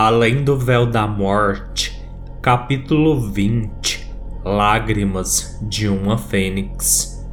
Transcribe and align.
Além 0.00 0.44
do 0.44 0.56
Véu 0.56 0.86
da 0.86 1.08
Morte, 1.08 2.00
capítulo 2.40 3.20
20 3.32 4.08
Lágrimas 4.44 5.58
de 5.60 5.88
uma 5.88 6.16
Fênix. 6.16 7.28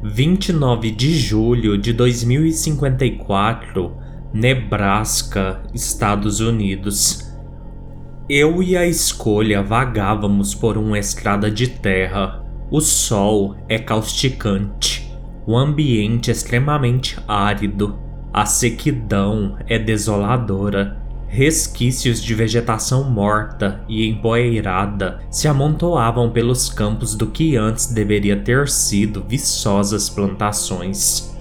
29 0.00 0.92
de 0.92 1.12
julho 1.12 1.76
de 1.76 1.92
2054, 1.92 3.96
Nebraska, 4.32 5.60
Estados 5.74 6.38
Unidos. 6.38 7.34
Eu 8.28 8.62
e 8.62 8.76
a 8.76 8.86
escolha 8.86 9.60
vagávamos 9.60 10.54
por 10.54 10.78
uma 10.78 11.00
estrada 11.00 11.50
de 11.50 11.66
terra. 11.66 12.44
O 12.70 12.80
sol 12.80 13.56
é 13.68 13.76
causticante, 13.76 15.12
o 15.44 15.56
ambiente 15.56 16.30
extremamente 16.30 17.18
árido, 17.26 17.98
a 18.32 18.46
sequidão 18.46 19.58
é 19.66 19.80
desoladora 19.80 21.01
Resquícios 21.34 22.22
de 22.22 22.34
vegetação 22.34 23.04
morta 23.04 23.80
e 23.88 24.06
empoeirada 24.06 25.20
se 25.30 25.48
amontoavam 25.48 26.28
pelos 26.28 26.68
campos 26.68 27.14
do 27.14 27.26
que 27.26 27.56
antes 27.56 27.86
deveria 27.86 28.36
ter 28.36 28.68
sido 28.68 29.24
viçosas 29.26 30.10
plantações. 30.10 31.34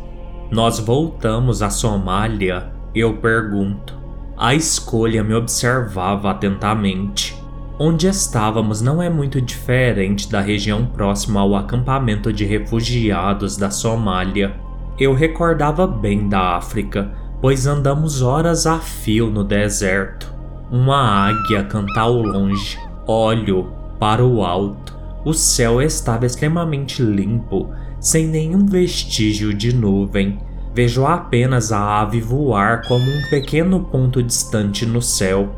Nós 0.49 0.79
voltamos 0.79 1.61
à 1.61 1.69
Somália, 1.69 2.71
eu 2.95 3.17
pergunto. 3.17 3.99
A 4.37 4.55
escolha 4.55 5.25
me 5.25 5.33
observava 5.33 6.31
atentamente. 6.31 7.37
Onde 7.77 8.07
estávamos 8.07 8.81
não 8.81 9.01
é 9.01 9.09
muito 9.09 9.41
diferente 9.41 10.31
da 10.31 10.39
região 10.39 10.85
próxima 10.85 11.41
ao 11.41 11.53
acampamento 11.53 12.31
de 12.31 12.45
refugiados 12.45 13.57
da 13.57 13.69
Somália. 13.69 14.55
Eu 14.97 15.13
recordava 15.13 15.85
bem 15.85 16.29
da 16.29 16.55
África, 16.55 17.11
pois 17.41 17.65
andamos 17.65 18.21
horas 18.21 18.67
a 18.67 18.77
fio 18.77 19.31
no 19.31 19.43
deserto. 19.43 20.31
Uma 20.71 21.27
águia 21.27 21.63
canta 21.63 22.01
ao 22.01 22.21
longe. 22.21 22.77
Olho 23.07 23.71
para 23.99 24.23
o 24.23 24.45
alto. 24.45 24.95
O 25.25 25.33
céu 25.33 25.81
estava 25.81 26.25
extremamente 26.25 27.01
limpo, 27.01 27.69
sem 27.99 28.27
nenhum 28.27 28.65
vestígio 28.65 29.53
de 29.53 29.75
nuvem. 29.75 30.39
Vejo 30.73 31.05
apenas 31.05 31.71
a 31.71 31.99
ave 31.99 32.21
voar 32.21 32.87
como 32.87 33.03
um 33.03 33.29
pequeno 33.29 33.81
ponto 33.81 34.21
distante 34.21 34.85
no 34.85 35.01
céu. 35.01 35.49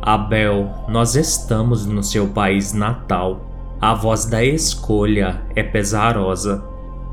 Abel, 0.00 0.70
nós 0.88 1.16
estamos 1.16 1.86
no 1.86 2.02
seu 2.02 2.28
país 2.28 2.72
natal. 2.72 3.46
A 3.80 3.94
voz 3.94 4.26
da 4.26 4.44
escolha 4.44 5.42
é 5.56 5.62
pesarosa. 5.62 6.62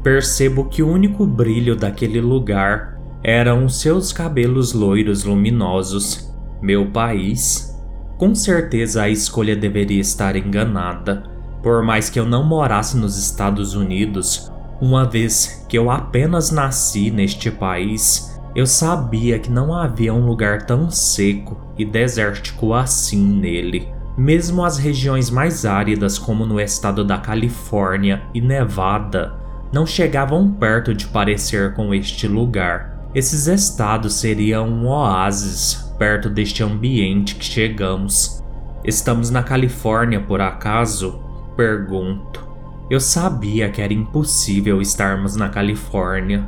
Percebo 0.03 0.65
que 0.65 0.83
o 0.83 0.89
único 0.89 1.25
brilho 1.25 1.75
daquele 1.75 2.21
lugar 2.21 2.96
eram 3.23 3.67
seus 3.67 4.13
cabelos 4.13 4.73
loiros 4.73 5.23
luminosos. 5.23 6.33
Meu 6.61 6.91
país? 6.91 7.75
Com 8.17 8.33
certeza 8.33 9.03
a 9.03 9.09
escolha 9.09 9.55
deveria 9.55 10.01
estar 10.01 10.35
enganada. 10.35 11.23
Por 11.61 11.83
mais 11.83 12.09
que 12.09 12.19
eu 12.19 12.25
não 12.25 12.43
morasse 12.43 12.97
nos 12.97 13.17
Estados 13.17 13.73
Unidos, 13.73 14.51
uma 14.79 15.05
vez 15.05 15.65
que 15.67 15.77
eu 15.77 15.89
apenas 15.89 16.51
nasci 16.51 17.11
neste 17.11 17.51
país, 17.51 18.39
eu 18.55 18.65
sabia 18.65 19.37
que 19.37 19.51
não 19.51 19.73
havia 19.73 20.13
um 20.13 20.25
lugar 20.25 20.65
tão 20.65 20.89
seco 20.89 21.59
e 21.77 21.85
desértico 21.85 22.73
assim 22.73 23.23
nele. 23.23 23.87
Mesmo 24.17 24.65
as 24.65 24.79
regiões 24.79 25.29
mais 25.29 25.63
áridas, 25.63 26.17
como 26.17 26.45
no 26.45 26.59
estado 26.59 27.03
da 27.03 27.19
Califórnia 27.19 28.23
e 28.33 28.41
Nevada, 28.41 29.35
não 29.71 29.85
chegavam 29.85 30.51
perto 30.51 30.93
de 30.93 31.07
parecer 31.07 31.75
com 31.75 31.93
este 31.93 32.27
lugar. 32.27 32.96
Esses 33.17 33.47
estados 33.47 34.13
seriam 34.13 34.69
um 34.69 34.89
oásis 34.89 35.91
perto 35.97 36.29
deste 36.29 36.61
ambiente 36.61 37.33
que 37.33 37.45
chegamos. 37.45 38.43
Estamos 38.83 39.31
na 39.31 39.41
Califórnia 39.41 40.21
por 40.21 40.39
acaso? 40.39 41.19
Pergunto. 41.55 42.47
Eu 42.91 42.99
sabia 42.99 43.71
que 43.71 43.81
era 43.81 43.91
impossível 43.91 44.79
estarmos 44.79 45.35
na 45.35 45.49
Califórnia. 45.49 46.47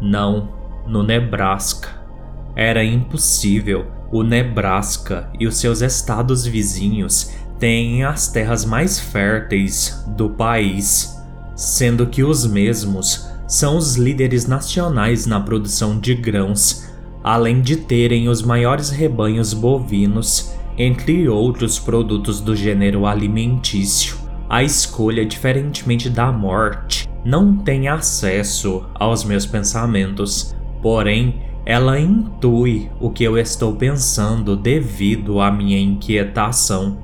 Não, 0.00 0.54
no 0.86 1.02
Nebraska. 1.02 1.90
Era 2.56 2.82
impossível. 2.82 3.84
O 4.10 4.22
Nebraska 4.22 5.30
e 5.38 5.46
os 5.46 5.58
seus 5.58 5.82
estados 5.82 6.46
vizinhos 6.46 7.34
têm 7.58 8.02
as 8.02 8.28
terras 8.28 8.64
mais 8.64 8.98
férteis 8.98 10.02
do 10.16 10.30
país, 10.30 11.22
sendo 11.54 12.06
que 12.06 12.24
os 12.24 12.46
mesmos 12.46 13.30
são 13.52 13.76
os 13.76 13.96
líderes 13.96 14.46
nacionais 14.46 15.26
na 15.26 15.38
produção 15.38 16.00
de 16.00 16.14
grãos, 16.14 16.88
além 17.22 17.60
de 17.60 17.76
terem 17.76 18.26
os 18.26 18.40
maiores 18.40 18.88
rebanhos 18.88 19.52
bovinos, 19.52 20.54
entre 20.78 21.28
outros 21.28 21.78
produtos 21.78 22.40
do 22.40 22.56
gênero 22.56 23.04
alimentício. 23.04 24.16
A 24.48 24.62
escolha, 24.62 25.26
diferentemente 25.26 26.08
da 26.08 26.32
morte, 26.32 27.06
não 27.26 27.54
tem 27.58 27.88
acesso 27.88 28.86
aos 28.94 29.22
meus 29.22 29.44
pensamentos, 29.44 30.56
porém, 30.80 31.42
ela 31.66 32.00
intui 32.00 32.90
o 32.98 33.10
que 33.10 33.22
eu 33.22 33.36
estou 33.36 33.76
pensando 33.76 34.56
devido 34.56 35.42
à 35.42 35.52
minha 35.52 35.78
inquietação. 35.78 36.96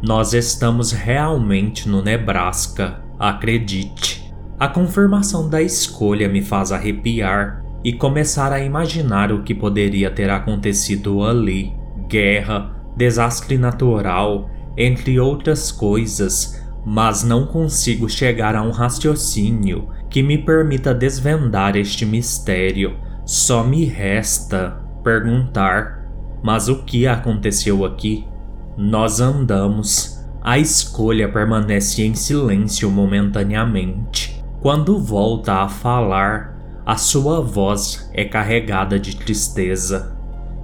Nós 0.00 0.34
estamos 0.34 0.92
realmente 0.92 1.88
no 1.88 2.00
Nebraska, 2.00 3.02
acredite. 3.18 4.25
A 4.58 4.68
confirmação 4.68 5.50
da 5.50 5.60
escolha 5.60 6.30
me 6.30 6.40
faz 6.40 6.72
arrepiar 6.72 7.62
e 7.84 7.92
começar 7.92 8.52
a 8.52 8.60
imaginar 8.60 9.30
o 9.30 9.42
que 9.42 9.54
poderia 9.54 10.10
ter 10.10 10.30
acontecido 10.30 11.22
ali: 11.22 11.74
guerra, 12.08 12.74
desastre 12.96 13.58
natural, 13.58 14.48
entre 14.74 15.20
outras 15.20 15.70
coisas, 15.70 16.64
mas 16.86 17.22
não 17.22 17.46
consigo 17.46 18.08
chegar 18.08 18.56
a 18.56 18.62
um 18.62 18.70
raciocínio 18.70 19.88
que 20.08 20.22
me 20.22 20.38
permita 20.38 20.94
desvendar 20.94 21.76
este 21.76 22.06
mistério. 22.06 22.96
Só 23.26 23.62
me 23.62 23.84
resta 23.84 24.82
perguntar: 25.04 26.08
mas 26.42 26.66
o 26.68 26.82
que 26.82 27.06
aconteceu 27.06 27.84
aqui? 27.84 28.26
Nós 28.74 29.20
andamos. 29.20 30.16
A 30.40 30.58
escolha 30.60 31.28
permanece 31.28 32.04
em 32.04 32.14
silêncio 32.14 32.88
momentaneamente. 32.88 34.35
Quando 34.66 34.98
volta 34.98 35.62
a 35.62 35.68
falar, 35.68 36.82
a 36.84 36.96
sua 36.96 37.40
voz 37.40 38.10
é 38.12 38.24
carregada 38.24 38.98
de 38.98 39.14
tristeza. 39.14 40.18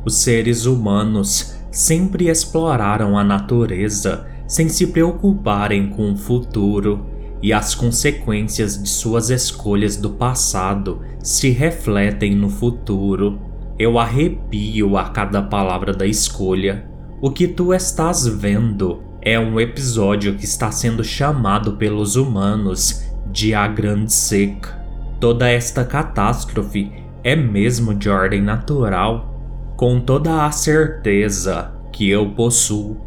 Os 0.04 0.16
seres 0.22 0.66
humanos 0.66 1.56
sempre 1.70 2.28
exploraram 2.28 3.16
a 3.16 3.22
natureza 3.22 4.26
sem 4.48 4.68
se 4.68 4.88
preocuparem 4.88 5.88
com 5.88 6.10
o 6.10 6.16
futuro, 6.16 7.06
e 7.40 7.52
as 7.52 7.76
consequências 7.76 8.82
de 8.82 8.88
suas 8.88 9.30
escolhas 9.30 9.96
do 9.96 10.10
passado 10.10 11.02
se 11.20 11.50
refletem 11.50 12.34
no 12.34 12.50
futuro. 12.50 13.38
Eu 13.78 14.00
arrepio 14.00 14.96
a 14.96 15.10
cada 15.10 15.42
palavra 15.42 15.92
da 15.92 16.08
escolha. 16.08 16.90
O 17.20 17.30
que 17.30 17.46
tu 17.46 17.72
estás 17.72 18.26
vendo 18.26 19.00
é 19.20 19.38
um 19.38 19.60
episódio 19.60 20.34
que 20.34 20.44
está 20.44 20.72
sendo 20.72 21.04
chamado 21.04 21.76
pelos 21.76 22.16
humanos 22.16 23.11
de 23.32 23.54
A 23.54 23.66
Grande 23.66 24.12
Seca. 24.12 24.78
Toda 25.18 25.48
esta 25.48 25.84
catástrofe 25.84 26.92
é 27.24 27.34
mesmo 27.34 27.94
de 27.94 28.10
ordem 28.10 28.42
natural? 28.42 29.74
Com 29.74 29.98
toda 29.98 30.44
a 30.44 30.50
certeza 30.50 31.72
que 31.90 32.08
eu 32.10 32.30
possuo, 32.30 33.00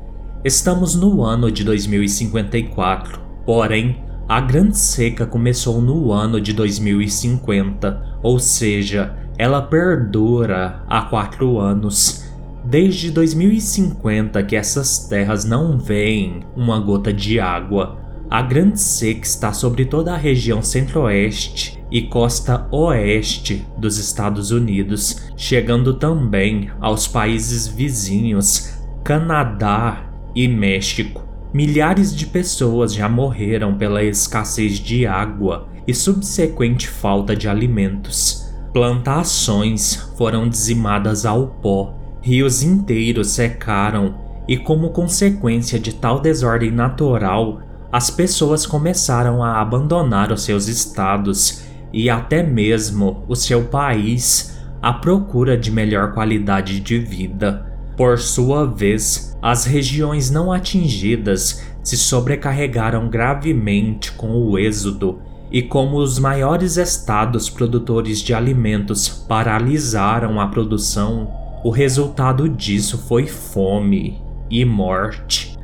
estamos 0.44 0.96
no 0.96 1.24
ano 1.24 1.52
de 1.52 1.64
2054, 1.64 3.22
porém, 3.46 4.03
a 4.28 4.41
Grande 4.41 4.78
Seca 4.78 5.28
começou 5.28 5.79
no 5.79 6.11
ano 6.11 6.41
de 6.41 6.53
2050, 6.53 8.20
ou 8.23 8.40
seja, 8.40 9.16
ela 9.38 9.61
perdura 9.61 10.84
há 10.88 11.03
quatro 11.03 11.59
anos. 11.59 12.26
Desde 12.64 13.11
2050 13.11 14.41
que 14.41 14.55
essas 14.55 15.08
terras 15.08 15.46
não 15.46 15.78
veem 15.78 16.40
uma 16.55 16.79
gota 16.79 17.14
de 17.14 17.40
água. 17.40 18.04
A 18.30 18.42
Grande 18.42 18.82
Seca 18.82 19.26
está 19.26 19.54
sobre 19.54 19.86
toda 19.86 20.14
a 20.14 20.18
região 20.18 20.62
centro-oeste 20.62 21.80
e 21.92 22.02
costa 22.02 22.68
oeste 22.72 23.66
dos 23.78 24.00
Estados 24.00 24.50
Unidos, 24.50 25.30
chegando 25.38 25.94
também 25.94 26.72
aos 26.82 27.08
países 27.08 27.68
vizinhos 27.68 28.80
Canadá 29.04 30.10
e 30.36 30.48
México. 30.48 31.24
Milhares 31.54 32.14
de 32.16 32.26
pessoas 32.26 32.94
já 32.94 33.08
morreram 33.08 33.78
pela 33.78 34.04
escassez 34.04 34.80
de 34.80 35.06
água 35.06 35.70
e 35.88 35.94
subsequente 35.94 36.88
falta 36.88 37.36
de 37.36 37.48
alimentos. 37.48 38.52
Plantações 38.74 39.96
foram 40.18 40.50
dizimadas 40.50 41.26
ao 41.26 41.48
pó, 41.48 41.94
rios 42.22 42.64
inteiros 42.64 43.30
secaram 43.30 44.16
e, 44.48 44.58
como 44.58 44.90
consequência 44.90 45.80
de 45.80 45.94
tal 45.94 46.20
desordem 46.20 46.72
natural, 46.72 47.62
as 47.96 48.09
pessoas 48.09 48.66
começaram 48.66 49.42
a 49.42 49.62
abandonar 49.62 50.30
os 50.30 50.44
seus 50.44 50.68
estados 50.68 51.64
e 51.94 52.09
até 52.09 52.44
mesmo 52.44 53.24
o 53.26 53.38
seu 53.38 53.64
país 53.64 54.59
à 54.82 54.92
procura 54.92 55.58
de 55.58 55.72
melhor 55.72 56.12
qualidade 56.14 56.82
de 56.82 57.00
vida. 57.00 57.72
Por 57.96 58.20
sua 58.20 58.66
vez, 58.66 59.34
as 59.42 59.64
regiões 59.64 60.30
não 60.30 60.52
atingidas 60.52 61.64
se 61.82 61.96
sobrecarregaram 61.96 63.08
gravemente 63.08 64.12
com 64.12 64.28
o 64.28 64.59
êxodo 64.59 65.22
e 65.50 65.62
como 65.62 65.96
os 65.96 66.20
maiores 66.20 66.76
estados 66.76 67.50
produtores 67.50 68.20
de 68.20 68.34
alimentos 68.34 69.08
paralisaram 69.08 70.41
a 70.41 70.48
produção, 70.48 71.32
o 71.64 71.70
resultado 71.70 72.50
disso 72.50 72.98
foi 73.08 73.26
fome 73.26 74.22
e 74.52 74.66
morte. 74.66 75.54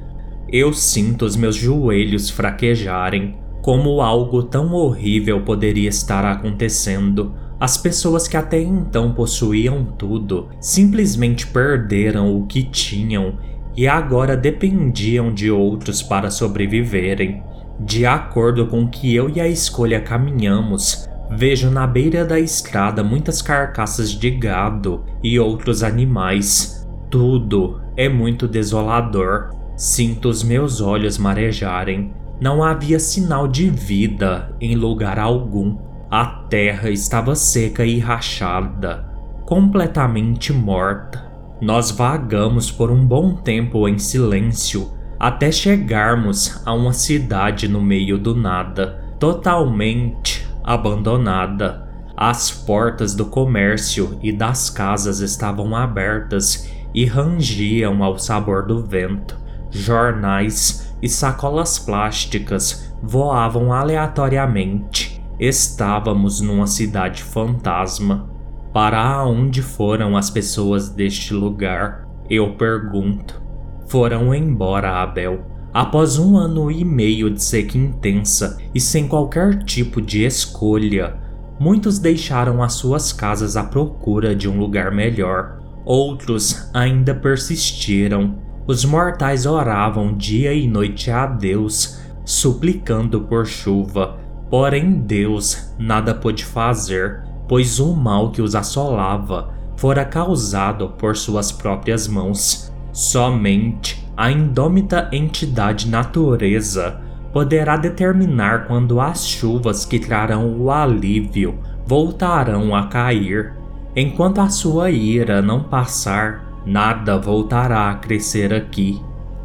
Eu 0.51 0.73
sinto 0.73 1.23
os 1.23 1.37
meus 1.37 1.55
joelhos 1.55 2.29
fraquejarem. 2.29 3.37
Como 3.61 4.01
algo 4.01 4.43
tão 4.43 4.73
horrível 4.73 5.41
poderia 5.43 5.87
estar 5.87 6.25
acontecendo? 6.25 7.33
As 7.57 7.77
pessoas 7.77 8.27
que 8.27 8.35
até 8.35 8.59
então 8.59 9.13
possuíam 9.13 9.85
tudo 9.97 10.49
simplesmente 10.59 11.47
perderam 11.47 12.35
o 12.35 12.47
que 12.47 12.63
tinham 12.63 13.37
e 13.77 13.87
agora 13.87 14.35
dependiam 14.35 15.33
de 15.33 15.49
outros 15.49 16.03
para 16.03 16.29
sobreviverem. 16.29 17.41
De 17.79 18.05
acordo 18.05 18.67
com 18.67 18.89
que 18.89 19.15
eu 19.15 19.29
e 19.29 19.39
a 19.39 19.47
escolha 19.47 20.01
caminhamos, 20.01 21.07
vejo 21.29 21.71
na 21.71 21.87
beira 21.87 22.25
da 22.25 22.37
estrada 22.37 23.01
muitas 23.01 23.41
carcaças 23.41 24.09
de 24.09 24.29
gado 24.29 25.05
e 25.23 25.39
outros 25.39 25.81
animais. 25.81 26.85
Tudo 27.09 27.79
é 27.95 28.09
muito 28.09 28.49
desolador. 28.49 29.60
Sinto 29.75 30.29
os 30.29 30.43
meus 30.43 30.81
olhos 30.81 31.17
marejarem. 31.17 32.13
Não 32.39 32.63
havia 32.63 32.99
sinal 32.99 33.47
de 33.47 33.69
vida 33.69 34.55
em 34.59 34.75
lugar 34.75 35.19
algum. 35.19 35.77
A 36.09 36.25
terra 36.25 36.89
estava 36.89 37.35
seca 37.35 37.85
e 37.85 37.99
rachada, 37.99 39.05
completamente 39.45 40.51
morta. 40.51 41.31
Nós 41.61 41.91
vagamos 41.91 42.71
por 42.71 42.91
um 42.91 43.05
bom 43.05 43.35
tempo 43.35 43.87
em 43.87 43.97
silêncio 43.97 44.91
até 45.21 45.51
chegarmos 45.51 46.59
a 46.65 46.73
uma 46.73 46.93
cidade 46.93 47.67
no 47.67 47.79
meio 47.79 48.17
do 48.17 48.35
nada, 48.35 49.15
totalmente 49.19 50.49
abandonada. 50.63 51.87
As 52.17 52.49
portas 52.49 53.13
do 53.13 53.27
comércio 53.27 54.17
e 54.23 54.31
das 54.31 54.71
casas 54.71 55.19
estavam 55.19 55.75
abertas 55.75 56.67
e 56.91 57.05
rangiam 57.05 58.03
ao 58.03 58.17
sabor 58.17 58.65
do 58.65 58.83
vento. 58.83 59.40
Jornais 59.71 60.93
e 61.01 61.07
sacolas 61.07 61.79
plásticas 61.79 62.93
voavam 63.01 63.73
aleatoriamente. 63.73 65.23
Estávamos 65.39 66.41
numa 66.41 66.67
cidade 66.67 67.23
fantasma. 67.23 68.29
Para 68.73 69.25
onde 69.25 69.61
foram 69.61 70.15
as 70.15 70.29
pessoas 70.29 70.89
deste 70.89 71.33
lugar? 71.33 72.07
Eu 72.29 72.55
pergunto. 72.55 73.41
Foram 73.87 74.35
embora, 74.35 75.01
Abel. 75.01 75.45
Após 75.73 76.19
um 76.19 76.37
ano 76.37 76.69
e 76.69 76.83
meio 76.83 77.29
de 77.29 77.41
seca 77.41 77.77
intensa 77.77 78.57
e 78.75 78.79
sem 78.79 79.07
qualquer 79.07 79.63
tipo 79.63 80.01
de 80.01 80.25
escolha, 80.25 81.17
muitos 81.57 81.97
deixaram 81.97 82.61
as 82.61 82.73
suas 82.73 83.13
casas 83.13 83.55
à 83.55 83.63
procura 83.63 84.35
de 84.35 84.49
um 84.49 84.59
lugar 84.59 84.91
melhor. 84.91 85.59
Outros 85.85 86.69
ainda 86.73 87.15
persistiram. 87.15 88.50
Os 88.71 88.85
mortais 88.85 89.45
oravam 89.45 90.15
dia 90.15 90.53
e 90.53 90.65
noite 90.65 91.11
a 91.11 91.25
Deus, 91.25 91.99
suplicando 92.23 93.19
por 93.19 93.45
chuva. 93.45 94.17
Porém, 94.49 94.93
Deus 94.93 95.75
nada 95.77 96.15
pôde 96.15 96.45
fazer, 96.45 97.21
pois 97.49 97.81
o 97.81 97.93
mal 97.93 98.31
que 98.31 98.41
os 98.41 98.55
assolava 98.55 99.53
fora 99.75 100.05
causado 100.05 100.87
por 100.87 101.17
suas 101.17 101.51
próprias 101.51 102.07
mãos. 102.07 102.71
Somente 102.93 104.07
a 104.15 104.31
indômita 104.31 105.09
entidade 105.11 105.89
natureza 105.89 107.01
poderá 107.33 107.75
determinar 107.75 108.67
quando 108.67 109.01
as 109.01 109.27
chuvas 109.27 109.83
que 109.83 109.99
trarão 109.99 110.57
o 110.57 110.71
alívio 110.71 111.59
voltarão 111.85 112.73
a 112.73 112.87
cair. 112.87 113.51
Enquanto 113.93 114.39
a 114.39 114.47
sua 114.47 114.89
ira 114.91 115.41
não 115.41 115.61
passar, 115.61 116.50
nada 116.65 117.17
voltará 117.17 117.89
a 117.89 117.95
crescer 117.95 118.53
aqui. 118.53 119.01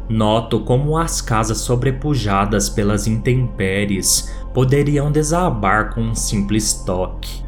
Noto 0.09 0.61
como 0.61 0.97
as 0.97 1.19
casas 1.19 1.57
sobrepujadas 1.59 2.69
pelas 2.69 3.07
intempéries 3.07 4.33
poderiam 4.53 5.11
desabar 5.11 5.93
com 5.93 6.01
um 6.01 6.15
simples 6.15 6.73
toque. 6.73 7.43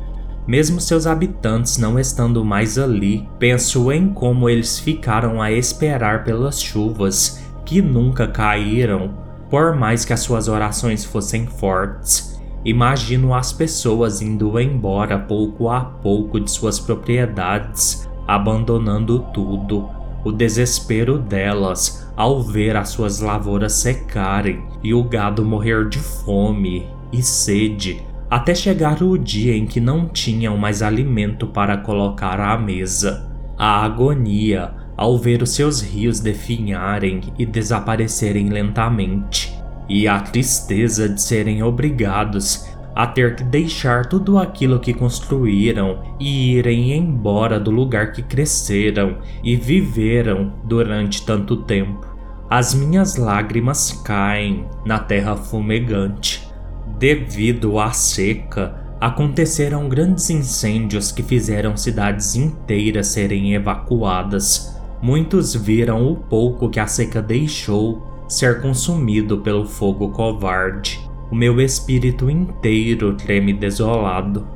Mesmo 0.46 0.82
seus 0.82 1.06
habitantes 1.06 1.78
não 1.78 2.00
estando 2.00 2.44
mais 2.44 2.78
ali, 2.78 3.30
penso 3.38 3.92
em 3.92 4.12
como 4.14 4.50
eles 4.50 4.80
ficaram 4.80 5.42
a 5.42 5.52
esperar 5.52 6.24
pelas 6.24 6.60
chuvas 6.60 7.40
que 7.64 7.82
nunca 7.82 8.28
caíram, 8.28 9.14
por 9.48 9.76
mais 9.76 10.04
que 10.04 10.12
as 10.12 10.22
suas 10.22 10.48
orações 10.48 11.06
fossem 11.06 11.46
fortes. 11.46 12.42
Imagino 12.66 13.34
as 13.34 13.54
pessoas 13.54 14.22
indo 14.22 14.60
embora 14.60 15.20
pouco 15.20 15.70
a 15.70 15.82
pouco 15.82 16.40
de 16.40 16.50
suas 16.50 16.80
propriedades, 16.80 18.09
abandonando 18.30 19.26
tudo. 19.34 19.90
O 20.24 20.32
desespero 20.32 21.18
delas 21.18 22.08
ao 22.16 22.44
ver 22.44 22.76
as 22.76 22.90
suas 22.90 23.20
lavouras 23.20 23.74
secarem 23.74 24.64
e 24.84 24.94
o 24.94 25.04
gado 25.04 25.44
morrer 25.44 25.90
de 25.90 25.98
fome 25.98 26.86
e 27.12 27.24
sede 27.24 28.04
até 28.30 28.54
chegar 28.54 29.02
o 29.02 29.18
dia 29.18 29.56
em 29.56 29.66
que 29.66 29.80
não 29.80 30.08
tinham 30.08 30.56
mais 30.56 30.84
alimento 30.84 31.48
para 31.48 31.78
colocar 31.78 32.40
à 32.40 32.56
mesa. 32.56 33.28
A 33.58 33.84
agonia 33.84 34.76
ao 34.96 35.18
ver 35.18 35.42
os 35.42 35.50
seus 35.50 35.82
rios 35.82 36.20
definharem 36.20 37.22
e 37.40 37.48
desaparecerem 37.48 38.50
lentamente, 38.50 39.58
e 39.88 40.08
a 40.08 40.20
tristeza 40.20 41.10
de 41.10 41.20
serem 41.20 41.64
obrigados 41.64 42.68
a 43.00 43.08
ter 43.08 43.38
que 43.38 43.44
deixar 43.44 44.08
tudo 44.08 44.38
aquilo 44.38 44.78
que 44.78 44.94
construíram 44.94 46.04
e 46.20 46.56
irem 46.58 46.92
embora 46.92 47.58
do 47.58 47.72
lugar 47.72 48.12
que 48.12 48.22
cresceram 48.22 49.20
e 49.42 49.56
viveram 49.56 50.52
durante 50.66 51.26
tanto 51.26 51.56
tempo. 51.56 52.06
As 52.50 52.74
minhas 52.74 53.16
lágrimas 53.16 53.94
caem 54.04 54.66
na 54.86 55.00
terra 55.00 55.38
fumegante 55.38 56.50
Devido 56.98 57.80
à 57.80 57.92
seca, 57.94 58.76
aconteceram 59.00 59.88
grandes 59.88 60.30
incêndios 60.30 61.10
que 61.10 61.24
fizeram 61.24 61.78
cidades 61.78 62.36
inteiras 62.36 63.08
serem 63.08 63.54
evacuadas. 63.54 64.78
Muitos 65.02 65.56
viram 65.56 66.06
o 66.06 66.18
pouco 66.18 66.70
que 66.70 66.82
a 66.82 66.88
seca 66.88 67.22
deixou 67.22 68.26
ser 68.28 68.62
consumido 68.62 69.38
pelo 69.38 69.66
fogo 69.66 70.10
covarde. 70.10 71.09
O 71.32 71.36
meu 71.36 71.62
espírito 71.62 72.30
inteiro 72.30 73.14
treme 73.14 73.54
desolado. 73.54 74.48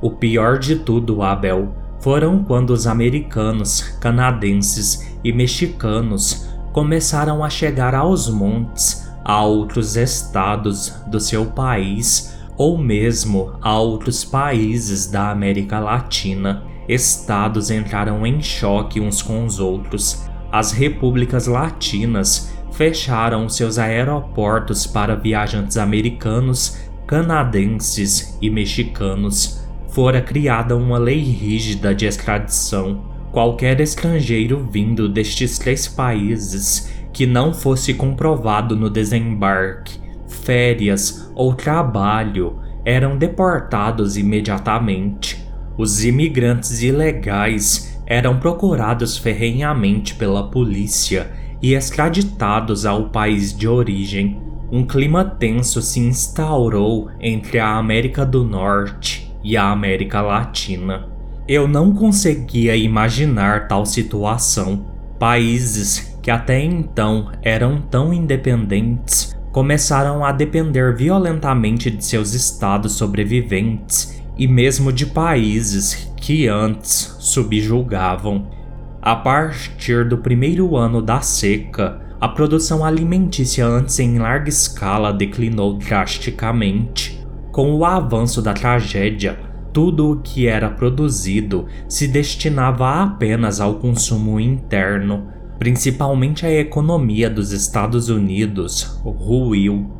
O 0.00 0.10
pior 0.10 0.58
de 0.58 0.76
tudo, 0.76 1.22
Abel, 1.22 1.74
foram 2.00 2.42
quando 2.42 2.70
os 2.70 2.86
americanos, 2.86 3.82
canadenses 4.00 5.14
e 5.22 5.32
mexicanos 5.32 6.48
começaram 6.72 7.44
a 7.44 7.50
chegar 7.50 7.94
aos 7.94 8.28
montes 8.28 9.08
a 9.24 9.44
outros 9.44 9.94
estados 9.94 10.94
do 11.06 11.20
seu 11.20 11.46
país 11.46 12.36
ou 12.56 12.78
mesmo 12.78 13.52
a 13.60 13.78
outros 13.78 14.24
países 14.24 15.06
da 15.06 15.30
América 15.30 15.78
Latina. 15.78 16.64
Estados 16.88 17.70
entraram 17.70 18.26
em 18.26 18.42
choque 18.42 19.00
uns 19.00 19.22
com 19.22 19.44
os 19.44 19.60
outros. 19.60 20.26
As 20.50 20.72
repúblicas 20.72 21.46
latinas 21.46 22.52
fecharam 22.82 23.48
seus 23.48 23.78
aeroportos 23.78 24.88
para 24.88 25.14
viajantes 25.14 25.76
americanos, 25.76 26.78
canadenses 27.06 28.36
e 28.42 28.50
mexicanos. 28.50 29.64
Fora 29.90 30.20
criada 30.20 30.76
uma 30.76 30.98
lei 30.98 31.20
rígida 31.20 31.94
de 31.94 32.06
extradição. 32.06 33.04
Qualquer 33.30 33.80
estrangeiro 33.80 34.68
vindo 34.68 35.08
destes 35.08 35.60
três 35.60 35.86
países 35.86 36.92
que 37.12 37.24
não 37.24 37.54
fosse 37.54 37.94
comprovado 37.94 38.74
no 38.74 38.90
desembarque, 38.90 40.00
férias 40.26 41.30
ou 41.36 41.54
trabalho 41.54 42.58
eram 42.84 43.16
deportados 43.16 44.16
imediatamente. 44.16 45.46
Os 45.78 46.04
imigrantes 46.04 46.82
ilegais 46.82 48.02
eram 48.04 48.40
procurados 48.40 49.16
ferrenhamente 49.16 50.16
pela 50.16 50.50
polícia 50.50 51.41
e 51.62 51.74
extraditados 51.74 52.84
ao 52.84 53.08
país 53.08 53.56
de 53.56 53.68
origem. 53.68 54.40
Um 54.70 54.84
clima 54.84 55.24
tenso 55.24 55.80
se 55.80 56.00
instaurou 56.00 57.10
entre 57.20 57.58
a 57.58 57.76
América 57.76 58.26
do 58.26 58.42
Norte 58.42 59.32
e 59.44 59.56
a 59.56 59.70
América 59.70 60.20
Latina. 60.20 61.08
Eu 61.46 61.68
não 61.68 61.94
conseguia 61.94 62.74
imaginar 62.74 63.68
tal 63.68 63.86
situação. 63.86 64.86
Países 65.18 66.12
que 66.22 66.30
até 66.30 66.62
então 66.62 67.32
eram 67.42 67.80
tão 67.80 68.14
independentes, 68.14 69.36
começaram 69.50 70.24
a 70.24 70.30
depender 70.30 70.96
violentamente 70.96 71.90
de 71.90 72.04
seus 72.04 72.32
estados 72.32 72.92
sobreviventes 72.92 74.22
e 74.38 74.46
mesmo 74.46 74.92
de 74.92 75.04
países 75.04 76.10
que 76.16 76.46
antes 76.46 77.16
subjugavam. 77.18 78.61
A 79.04 79.16
partir 79.16 80.08
do 80.08 80.18
primeiro 80.18 80.76
ano 80.76 81.02
da 81.02 81.20
seca, 81.20 82.00
a 82.20 82.28
produção 82.28 82.84
alimentícia 82.84 83.66
antes 83.66 83.98
em 83.98 84.16
larga 84.16 84.48
escala 84.48 85.12
declinou 85.12 85.76
drasticamente. 85.76 87.20
Com 87.50 87.74
o 87.74 87.84
avanço 87.84 88.40
da 88.40 88.54
tragédia, 88.54 89.40
tudo 89.72 90.12
o 90.12 90.20
que 90.20 90.46
era 90.46 90.70
produzido 90.70 91.66
se 91.88 92.06
destinava 92.06 93.02
apenas 93.02 93.60
ao 93.60 93.74
consumo 93.74 94.38
interno, 94.38 95.26
principalmente 95.58 96.46
a 96.46 96.52
economia 96.52 97.28
dos 97.28 97.50
Estados 97.50 98.08
Unidos 98.08 99.00
ruiu. 99.04 99.90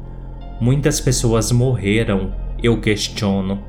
Muitas 0.60 1.00
pessoas 1.00 1.50
morreram, 1.50 2.32
eu 2.62 2.80
questiono. 2.80 3.64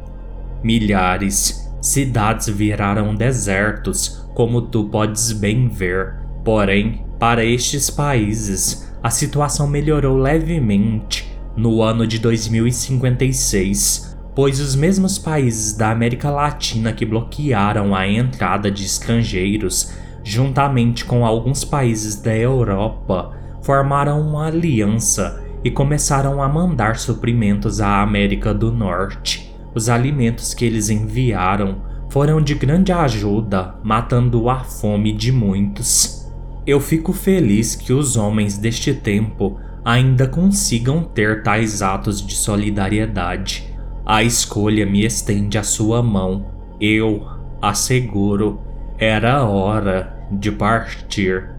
Milhares, 0.64 1.74
cidades 1.82 2.48
viraram 2.50 3.16
desertos, 3.16 4.23
como 4.34 4.62
tu 4.62 4.86
podes 4.86 5.32
bem 5.32 5.68
ver. 5.68 6.16
Porém, 6.44 7.06
para 7.20 7.46
estes 7.46 7.90
países, 7.90 8.92
a 9.02 9.10
situação 9.10 9.68
melhorou 9.68 10.18
levemente 10.18 11.32
no 11.56 11.82
ano 11.82 12.06
de 12.08 12.20
2056, 12.20 14.18
pois 14.36 14.60
os 14.60 14.76
mesmos 14.76 15.18
países 15.18 15.74
da 15.74 15.92
América 15.92 16.30
Latina 16.30 16.92
que 16.92 17.06
bloquearam 17.06 17.96
a 17.96 18.08
entrada 18.08 18.72
de 18.72 18.84
estrangeiros, 18.84 19.94
juntamente 20.24 21.06
com 21.06 21.26
alguns 21.26 21.64
países 21.64 22.16
da 22.16 22.36
Europa, 22.36 23.32
formaram 23.62 24.20
uma 24.20 24.48
aliança 24.48 25.42
e 25.64 25.72
começaram 25.72 26.42
a 26.42 26.50
mandar 26.50 26.98
suprimentos 26.98 27.80
à 27.80 28.02
América 28.02 28.54
do 28.54 28.72
Norte. 28.72 29.54
Os 29.74 29.88
alimentos 29.90 30.54
que 30.54 30.66
eles 30.66 30.90
enviaram 30.90 31.93
foram 32.14 32.40
de 32.40 32.54
grande 32.54 32.92
ajuda, 32.92 33.74
matando 33.82 34.48
a 34.48 34.60
fome 34.60 35.12
de 35.12 35.32
muitos. 35.32 36.32
Eu 36.64 36.80
fico 36.80 37.12
feliz 37.12 37.76
que 37.76 37.92
os 37.92 38.16
homens 38.16 38.56
deste 38.56 38.94
tempo 38.94 39.60
ainda 39.84 40.28
consigam 40.28 41.04
ter 41.04 41.42
tais 41.42 41.82
atos 41.82 42.24
de 42.24 42.36
solidariedade. 42.36 43.76
A 44.06 44.22
escolha 44.22 44.86
me 44.86 45.04
estende 45.04 45.58
a 45.58 45.64
sua 45.64 46.04
mão. 46.04 46.46
Eu 46.80 47.28
asseguro, 47.60 48.62
era 49.00 49.44
hora 49.44 50.16
de 50.30 50.52
partir. 50.52 51.50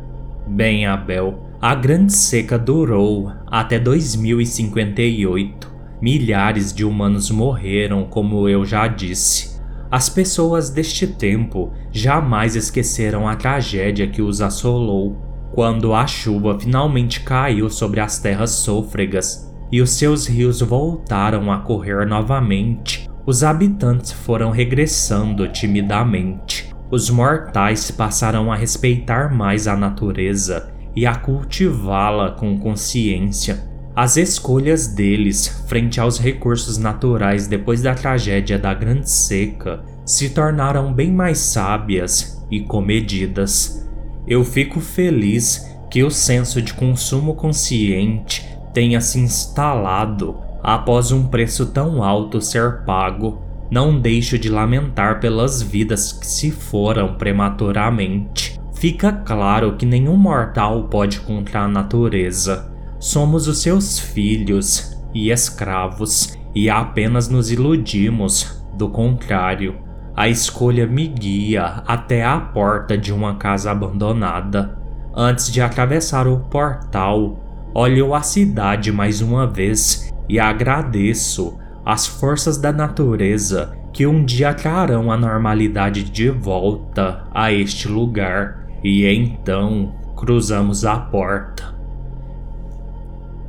Bem, 0.47 0.87
Abel, 0.87 1.49
a 1.61 1.75
grande 1.75 2.13
seca 2.13 2.57
durou 2.57 3.33
até 3.49 3.77
2058. 3.77 5.75
Milhares 6.01 6.73
de 6.73 6.85
humanos 6.85 7.29
morreram, 7.29 8.05
como 8.05 8.49
eu 8.49 8.65
já 8.65 8.87
disse. 8.87 9.54
As 9.95 10.09
pessoas 10.09 10.71
deste 10.71 11.07
tempo 11.07 11.73
jamais 11.93 12.57
esqueceram 12.57 13.29
a 13.29 13.37
tragédia 13.37 14.09
que 14.09 14.21
os 14.21 14.41
assolou 14.41 15.17
quando 15.53 15.95
a 15.95 16.05
chuva 16.05 16.59
finalmente 16.59 17.21
caiu 17.21 17.71
sobre 17.71 18.01
as 18.01 18.19
terras 18.19 18.51
sôfregas 18.51 19.55
e 19.71 19.81
os 19.81 19.91
seus 19.91 20.27
rios 20.27 20.61
voltaram 20.61 21.49
a 21.53 21.59
correr 21.59 22.05
novamente. 22.09 23.09
Os 23.25 23.45
habitantes 23.45 24.11
foram 24.11 24.51
regressando 24.51 25.47
timidamente. 25.47 26.75
Os 26.91 27.09
mortais 27.09 27.93
passaram 27.93 28.51
a 28.51 28.57
respeitar 28.57 29.33
mais 29.33 29.69
a 29.69 29.77
natureza 29.77 30.75
e 30.97 31.07
a 31.07 31.15
cultivá-la 31.15 32.33
com 32.33 32.59
consciência. 32.59 33.73
As 33.97 34.17
escolhas 34.17 34.89
deles 34.89 35.47
frente 35.69 36.01
aos 36.01 36.19
recursos 36.19 36.79
naturais 36.79 37.47
depois 37.47 37.81
da 37.81 37.95
tragédia 37.95 38.59
da 38.59 38.75
Grande 38.75 39.09
Seca 39.09 39.85
se 40.05 40.31
tornaram 40.31 40.93
bem 40.93 41.13
mais 41.13 41.39
sábias 41.39 42.45
e 42.51 42.61
comedidas. 42.61 43.89
Eu 44.27 44.45
fico 44.45 44.81
feliz 44.81 45.71
que 45.89 46.03
o 46.03 46.11
senso 46.11 46.61
de 46.61 46.75
consumo 46.75 47.37
consciente 47.37 48.45
tenha 48.73 49.01
se 49.01 49.21
instalado 49.21 50.39
após 50.61 51.13
um 51.13 51.29
preço 51.29 51.67
tão 51.67 52.03
alto 52.03 52.41
ser 52.41 52.85
pago. 52.85 53.43
Não 53.71 54.01
deixo 54.01 54.37
de 54.37 54.49
lamentar 54.49 55.21
pelas 55.21 55.63
vidas 55.63 56.13
que 56.13 56.27
se 56.27 56.51
foram 56.51 57.15
prematuramente. 57.15 58.61
Fica 58.75 59.13
claro 59.13 59.77
que 59.77 59.87
nenhum 59.87 60.17
mortal 60.17 60.89
pode 60.89 61.21
contra 61.21 61.61
a 61.61 61.69
natureza 61.69 62.74
Somos 63.05 63.47
os 63.49 63.59
seus 63.59 63.99
filhos 63.99 64.99
e 65.13 65.31
escravos, 65.31 66.39
e 66.55 66.71
apenas 66.71 67.29
nos 67.29 67.51
iludimos. 67.51 68.65
Do 68.73 68.89
contrário, 68.89 69.77
a 70.17 70.27
escolha 70.27 70.87
me 70.87 71.07
guia 71.07 71.83
até 71.87 72.25
a 72.25 72.41
porta 72.41 72.97
de 72.97 73.13
uma 73.13 73.35
casa 73.35 73.71
abandonada. 73.71 74.79
Antes 75.15 75.53
de 75.53 75.61
atravessar 75.61 76.27
o 76.27 76.39
portal, 76.49 77.39
olho 77.75 78.15
a 78.15 78.23
cidade 78.23 78.91
mais 78.91 79.21
uma 79.21 79.47
vez 79.47 80.11
e 80.27 80.41
agradeço 80.41 81.59
às 81.85 82.07
forças 82.07 82.57
da 82.57 82.73
natureza 82.73 83.77
que 83.93 84.07
um 84.07 84.25
dia 84.25 84.55
trarão 84.55 85.13
a 85.13 85.17
normalidade 85.19 86.05
de 86.05 86.31
volta 86.31 87.29
a 87.35 87.53
este 87.53 87.87
lugar. 87.87 88.67
E 88.83 89.05
então 89.05 89.93
cruzamos 90.17 90.87
a 90.87 90.97
porta. 90.97 91.74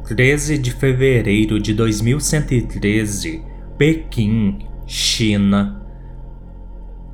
13 0.07 0.59
de 0.59 0.69
fevereiro 0.69 1.59
de 1.59 1.73
2113, 1.73 3.43
Pequim, 3.75 4.59
China. 4.85 5.81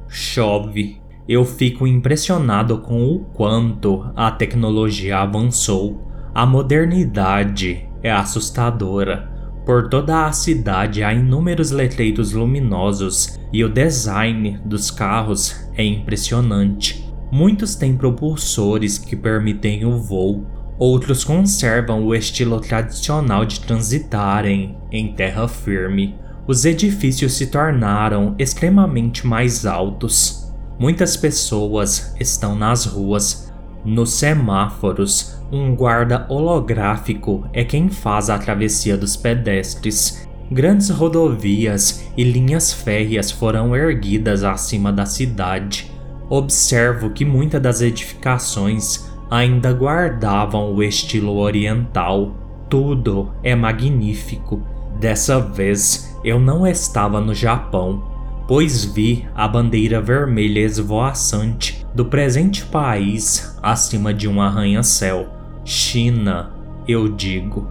Chove. 0.10 1.00
Eu 1.26 1.46
fico 1.46 1.88
impressionado 1.88 2.80
com 2.80 3.08
o 3.08 3.20
quanto 3.20 4.12
a 4.14 4.30
tecnologia 4.30 5.20
avançou. 5.20 6.06
A 6.36 6.46
modernidade 6.46 7.88
é 8.04 8.12
assustadora. 8.12 9.32
Por 9.66 9.88
toda 9.88 10.26
a 10.26 10.32
cidade 10.34 11.02
há 11.02 11.14
inúmeros 11.14 11.72
letreiros 11.72 12.34
luminosos 12.34 13.40
e 13.54 13.64
o 13.64 13.70
design 13.70 14.60
dos 14.66 14.92
carros 14.92 15.66
é 15.78 15.84
impressionante. 15.86 17.10
Muitos 17.32 17.74
têm 17.74 17.96
propulsores 17.96 18.98
que 18.98 19.16
permitem 19.16 19.86
o 19.86 19.98
voo, 19.98 20.46
Outros 20.82 21.24
conservam 21.24 22.04
o 22.08 22.16
estilo 22.16 22.60
tradicional 22.60 23.46
de 23.46 23.60
transitarem 23.60 24.76
em 24.92 25.14
terra 25.14 25.48
firme. 25.48 26.16
Os 26.48 26.66
edifícios 26.66 27.34
se 27.34 27.52
tornaram 27.52 28.34
extremamente 28.40 29.28
mais 29.28 29.64
altos. 29.64 30.52
Muitas 30.80 31.16
pessoas 31.16 32.16
estão 32.20 32.56
nas 32.56 32.86
ruas. 32.86 33.54
Nos 33.86 34.14
semáforos, 34.14 35.40
um 35.52 35.76
guarda 35.76 36.26
holográfico 36.28 37.48
é 37.54 37.64
quem 37.64 37.88
faz 37.88 38.32
a 38.32 38.40
travessia 38.40 38.98
dos 38.98 39.16
pedestres. 39.16 40.28
Grandes 40.52 40.90
rodovias 40.90 42.12
e 42.18 42.24
linhas 42.24 42.74
férreas 42.74 43.30
foram 43.30 43.76
erguidas 43.76 44.44
acima 44.44 44.92
da 44.92 45.06
cidade. 45.06 45.92
Observo 46.28 47.12
que 47.12 47.24
muitas 47.24 47.62
das 47.62 47.82
edificações 47.82 49.11
ainda 49.32 49.72
guardavam 49.72 50.76
o 50.76 50.84
estilo 50.84 51.38
oriental. 51.38 52.36
Tudo 52.70 53.32
é 53.42 53.56
magnífico. 53.56 54.62
Dessa 55.00 55.40
vez 55.40 56.20
eu 56.22 56.38
não 56.38 56.68
estava 56.68 57.22
no 57.22 57.34
Japão, 57.34 58.04
pois 58.46 58.84
vi 58.84 59.26
a 59.34 59.48
bandeira 59.48 60.02
vermelha 60.02 60.60
esvoaçante 60.60 61.86
do 61.96 62.06
presente 62.06 62.66
país 62.66 63.58
acima 63.64 64.14
de 64.14 64.28
um 64.28 64.42
arranha-céu. 64.42 65.30
China, 65.64 66.52
eu 66.86 67.08
digo. 67.08 67.70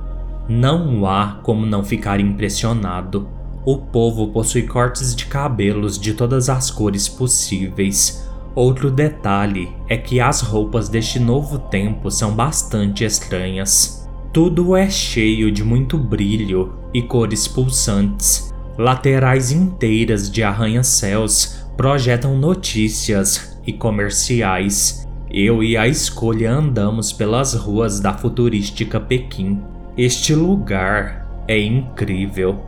Não 0.48 1.06
há 1.06 1.38
como 1.42 1.66
não 1.66 1.84
ficar 1.84 2.18
impressionado. 2.18 3.28
O 3.64 3.76
povo 3.76 4.28
possui 4.28 4.62
cortes 4.62 5.14
de 5.14 5.26
cabelos 5.26 5.98
de 5.98 6.14
todas 6.14 6.48
as 6.48 6.70
cores 6.70 7.06
possíveis 7.08 8.29
Outro 8.54 8.90
detalhe 8.90 9.70
é 9.88 9.96
que 9.96 10.20
as 10.20 10.40
roupas 10.40 10.88
deste 10.88 11.20
novo 11.20 11.58
tempo 11.58 12.10
são 12.10 12.34
bastante 12.34 13.04
estranhas. 13.04 14.08
Tudo 14.32 14.76
é 14.76 14.90
cheio 14.90 15.50
de 15.52 15.62
muito 15.62 15.96
brilho 15.96 16.74
e 16.92 17.00
cores 17.00 17.46
pulsantes. 17.46 18.52
Laterais 18.76 19.52
inteiras 19.52 20.30
de 20.30 20.42
arranha-céus 20.42 21.64
projetam 21.76 22.36
notícias 22.36 23.60
e 23.66 23.72
comerciais. 23.72 25.06
Eu 25.30 25.62
e 25.62 25.76
a 25.76 25.86
escolha 25.86 26.52
andamos 26.52 27.12
pelas 27.12 27.54
ruas 27.54 28.00
da 28.00 28.12
futurística 28.14 28.98
Pequim. 28.98 29.60
Este 29.96 30.34
lugar 30.34 31.44
é 31.46 31.58
incrível. 31.58 32.58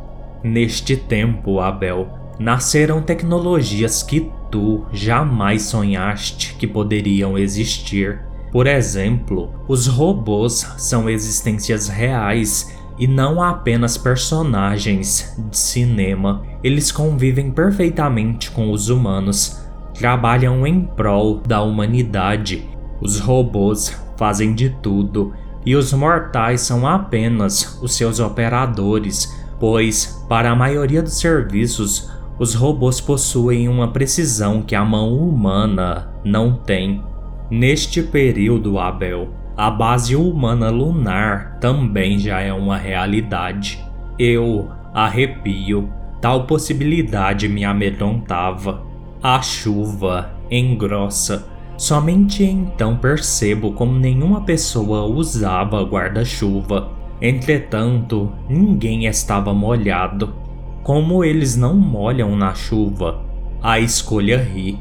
Neste 0.44 0.96
tempo, 0.96 1.60
Abel, 1.60 2.21
nasceram 2.42 3.00
tecnologias 3.00 4.02
que 4.02 4.30
tu 4.50 4.84
jamais 4.92 5.62
sonhaste 5.62 6.54
que 6.54 6.66
poderiam 6.66 7.38
existir. 7.38 8.20
Por 8.50 8.66
exemplo, 8.66 9.50
os 9.68 9.86
robôs 9.86 10.66
são 10.76 11.08
existências 11.08 11.88
reais 11.88 12.76
e 12.98 13.06
não 13.06 13.40
apenas 13.42 13.96
personagens 13.96 15.34
de 15.50 15.56
cinema. 15.56 16.42
Eles 16.62 16.90
convivem 16.92 17.50
perfeitamente 17.50 18.50
com 18.50 18.70
os 18.70 18.88
humanos. 18.88 19.60
trabalham 19.94 20.66
em 20.66 20.80
prol 20.80 21.36
da 21.46 21.62
humanidade. 21.62 22.66
Os 23.00 23.20
robôs 23.20 23.94
fazem 24.16 24.54
de 24.54 24.70
tudo 24.70 25.32
e 25.64 25.76
os 25.76 25.92
mortais 25.92 26.62
são 26.62 26.86
apenas 26.86 27.78
os 27.82 27.94
seus 27.94 28.18
operadores, 28.18 29.32
pois, 29.60 30.24
para 30.28 30.50
a 30.50 30.56
maioria 30.56 31.02
dos 31.02 31.18
serviços, 31.18 32.10
os 32.38 32.54
robôs 32.54 33.00
possuem 33.00 33.68
uma 33.68 33.88
precisão 33.88 34.62
que 34.62 34.74
a 34.74 34.84
mão 34.84 35.14
humana 35.14 36.12
não 36.24 36.54
tem. 36.54 37.02
Neste 37.50 38.02
período, 38.02 38.78
Abel, 38.78 39.28
a 39.56 39.70
base 39.70 40.16
humana 40.16 40.70
lunar 40.70 41.58
também 41.60 42.18
já 42.18 42.40
é 42.40 42.52
uma 42.52 42.76
realidade. 42.76 43.84
Eu 44.18 44.70
arrepio, 44.94 45.90
tal 46.20 46.46
possibilidade 46.46 47.48
me 47.48 47.64
amedrontava. 47.64 48.82
A 49.22 49.40
chuva 49.42 50.30
engrossa. 50.50 51.46
Somente 51.76 52.44
então 52.44 52.96
percebo 52.96 53.72
como 53.72 53.98
nenhuma 53.98 54.42
pessoa 54.42 55.04
usava 55.04 55.82
guarda-chuva. 55.82 56.90
Entretanto, 57.20 58.32
ninguém 58.48 59.06
estava 59.06 59.52
molhado. 59.54 60.34
Como 60.82 61.24
eles 61.24 61.56
não 61.56 61.74
molham 61.74 62.36
na 62.36 62.54
chuva, 62.54 63.24
a 63.62 63.78
escolha 63.78 64.42
ri. 64.42 64.78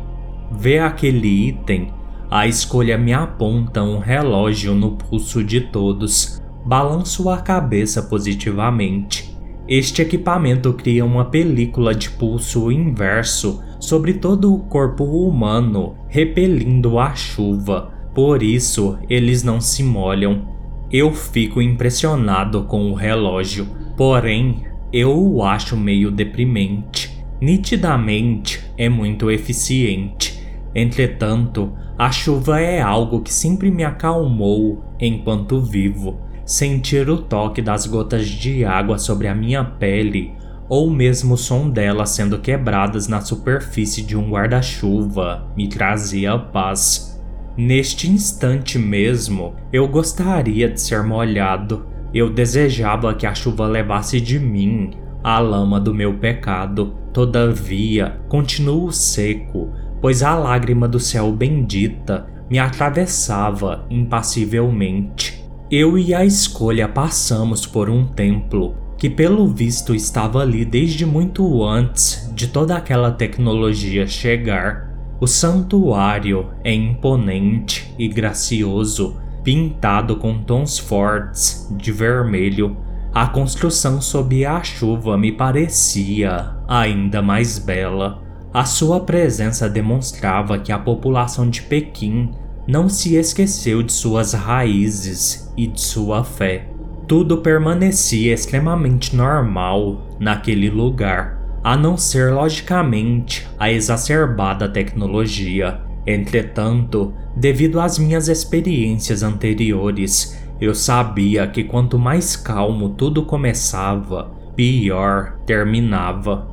Vê 0.51 0.79
aquele 0.79 1.49
item, 1.49 1.93
a 2.29 2.47
escolha 2.47 2.97
me 2.97 3.13
aponta 3.13 3.83
um 3.83 3.99
relógio 3.99 4.73
no 4.73 4.91
pulso 4.91 5.43
de 5.43 5.61
todos. 5.61 6.41
Balanço 6.65 7.29
a 7.29 7.37
cabeça 7.37 8.01
positivamente. 8.03 9.37
Este 9.67 10.01
equipamento 10.01 10.73
cria 10.73 11.05
uma 11.05 11.25
película 11.25 11.93
de 11.93 12.09
pulso 12.09 12.71
inverso 12.71 13.61
sobre 13.81 14.13
todo 14.13 14.53
o 14.53 14.59
corpo 14.59 15.03
humano, 15.03 15.95
repelindo 16.07 16.99
a 16.99 17.13
chuva. 17.15 17.91
Por 18.13 18.41
isso, 18.43 18.97
eles 19.09 19.43
não 19.43 19.59
se 19.59 19.83
molham. 19.83 20.47
Eu 20.91 21.13
fico 21.13 21.61
impressionado 21.61 22.63
com 22.63 22.91
o 22.91 22.93
relógio, 22.93 23.67
porém, 23.97 24.63
eu 24.91 25.17
o 25.17 25.43
acho 25.43 25.77
meio 25.77 26.11
deprimente. 26.11 27.23
Nitidamente 27.39 28.63
é 28.77 28.89
muito 28.89 29.31
eficiente. 29.31 30.41
Entretanto, 30.75 31.73
a 31.97 32.11
chuva 32.11 32.59
é 32.59 32.81
algo 32.81 33.21
que 33.21 33.33
sempre 33.33 33.71
me 33.71 33.83
acalmou 33.83 34.83
enquanto 34.99 35.61
vivo. 35.61 36.19
Sentir 36.45 37.09
o 37.09 37.17
toque 37.17 37.61
das 37.61 37.85
gotas 37.85 38.27
de 38.27 38.65
água 38.65 38.97
sobre 38.97 39.27
a 39.27 39.35
minha 39.35 39.63
pele, 39.63 40.33
ou 40.67 40.89
mesmo 40.89 41.35
o 41.35 41.37
som 41.37 41.69
delas 41.69 42.11
sendo 42.11 42.39
quebradas 42.39 43.07
na 43.07 43.21
superfície 43.21 44.01
de 44.01 44.17
um 44.17 44.29
guarda-chuva, 44.29 45.47
me 45.55 45.67
trazia 45.67 46.37
paz. 46.37 47.21
Neste 47.57 48.09
instante 48.09 48.79
mesmo, 48.79 49.55
eu 49.71 49.87
gostaria 49.87 50.69
de 50.69 50.79
ser 50.79 51.03
molhado, 51.03 51.85
eu 52.13 52.29
desejava 52.29 53.13
que 53.13 53.25
a 53.25 53.33
chuva 53.33 53.67
levasse 53.67 54.19
de 54.19 54.39
mim 54.39 54.91
a 55.23 55.39
lama 55.39 55.79
do 55.79 55.93
meu 55.93 56.15
pecado. 56.15 56.95
Todavia, 57.13 58.19
continuo 58.27 58.91
seco, 58.91 59.69
pois 60.01 60.23
a 60.23 60.35
lágrima 60.35 60.87
do 60.87 60.99
céu 60.99 61.31
bendita 61.31 62.27
me 62.49 62.59
atravessava 62.59 63.85
impassivelmente. 63.89 65.41
Eu 65.69 65.97
e 65.97 66.13
a 66.13 66.25
escolha 66.25 66.87
passamos 66.87 67.65
por 67.65 67.89
um 67.89 68.05
templo 68.05 68.75
que, 68.97 69.09
pelo 69.09 69.47
visto, 69.47 69.95
estava 69.95 70.41
ali 70.41 70.65
desde 70.65 71.05
muito 71.05 71.63
antes 71.63 72.29
de 72.35 72.47
toda 72.47 72.75
aquela 72.75 73.11
tecnologia 73.11 74.05
chegar. 74.05 74.91
O 75.19 75.27
santuário 75.27 76.49
é 76.63 76.73
imponente 76.73 77.93
e 77.97 78.07
gracioso 78.07 79.17
pintado 79.43 80.15
com 80.17 80.41
tons 80.41 80.77
fortes 80.77 81.67
de 81.71 81.91
vermelho. 81.91 82.77
A 83.13 83.27
construção 83.27 83.99
sob 83.99 84.45
a 84.45 84.63
chuva 84.63 85.17
me 85.17 85.31
parecia 85.31 86.55
ainda 86.67 87.21
mais 87.21 87.59
bela. 87.59 88.21
A 88.53 88.65
sua 88.65 88.99
presença 89.01 89.69
demonstrava 89.69 90.57
que 90.57 90.71
a 90.71 90.79
população 90.79 91.49
de 91.49 91.61
Pequim 91.61 92.31
não 92.67 92.87
se 92.87 93.15
esqueceu 93.15 93.81
de 93.81 93.91
suas 93.91 94.33
raízes 94.33 95.51
e 95.57 95.67
de 95.67 95.81
sua 95.81 96.23
fé. 96.23 96.67
Tudo 97.07 97.37
permanecia 97.39 98.33
extremamente 98.33 99.15
normal 99.15 100.01
naquele 100.19 100.69
lugar, 100.69 101.41
a 101.63 101.75
não 101.75 101.97
ser 101.97 102.33
logicamente 102.33 103.47
a 103.59 103.69
exacerbada 103.69 104.69
tecnologia 104.69 105.81
Entretanto, 106.05 107.13
devido 107.35 107.79
às 107.79 107.99
minhas 107.99 108.27
experiências 108.27 109.23
anteriores, 109.23 110.37
eu 110.59 110.73
sabia 110.75 111.47
que 111.47 111.63
quanto 111.63 111.97
mais 111.97 112.35
calmo 112.35 112.89
tudo 112.89 113.23
começava, 113.23 114.31
pior 114.55 115.37
terminava. 115.45 116.47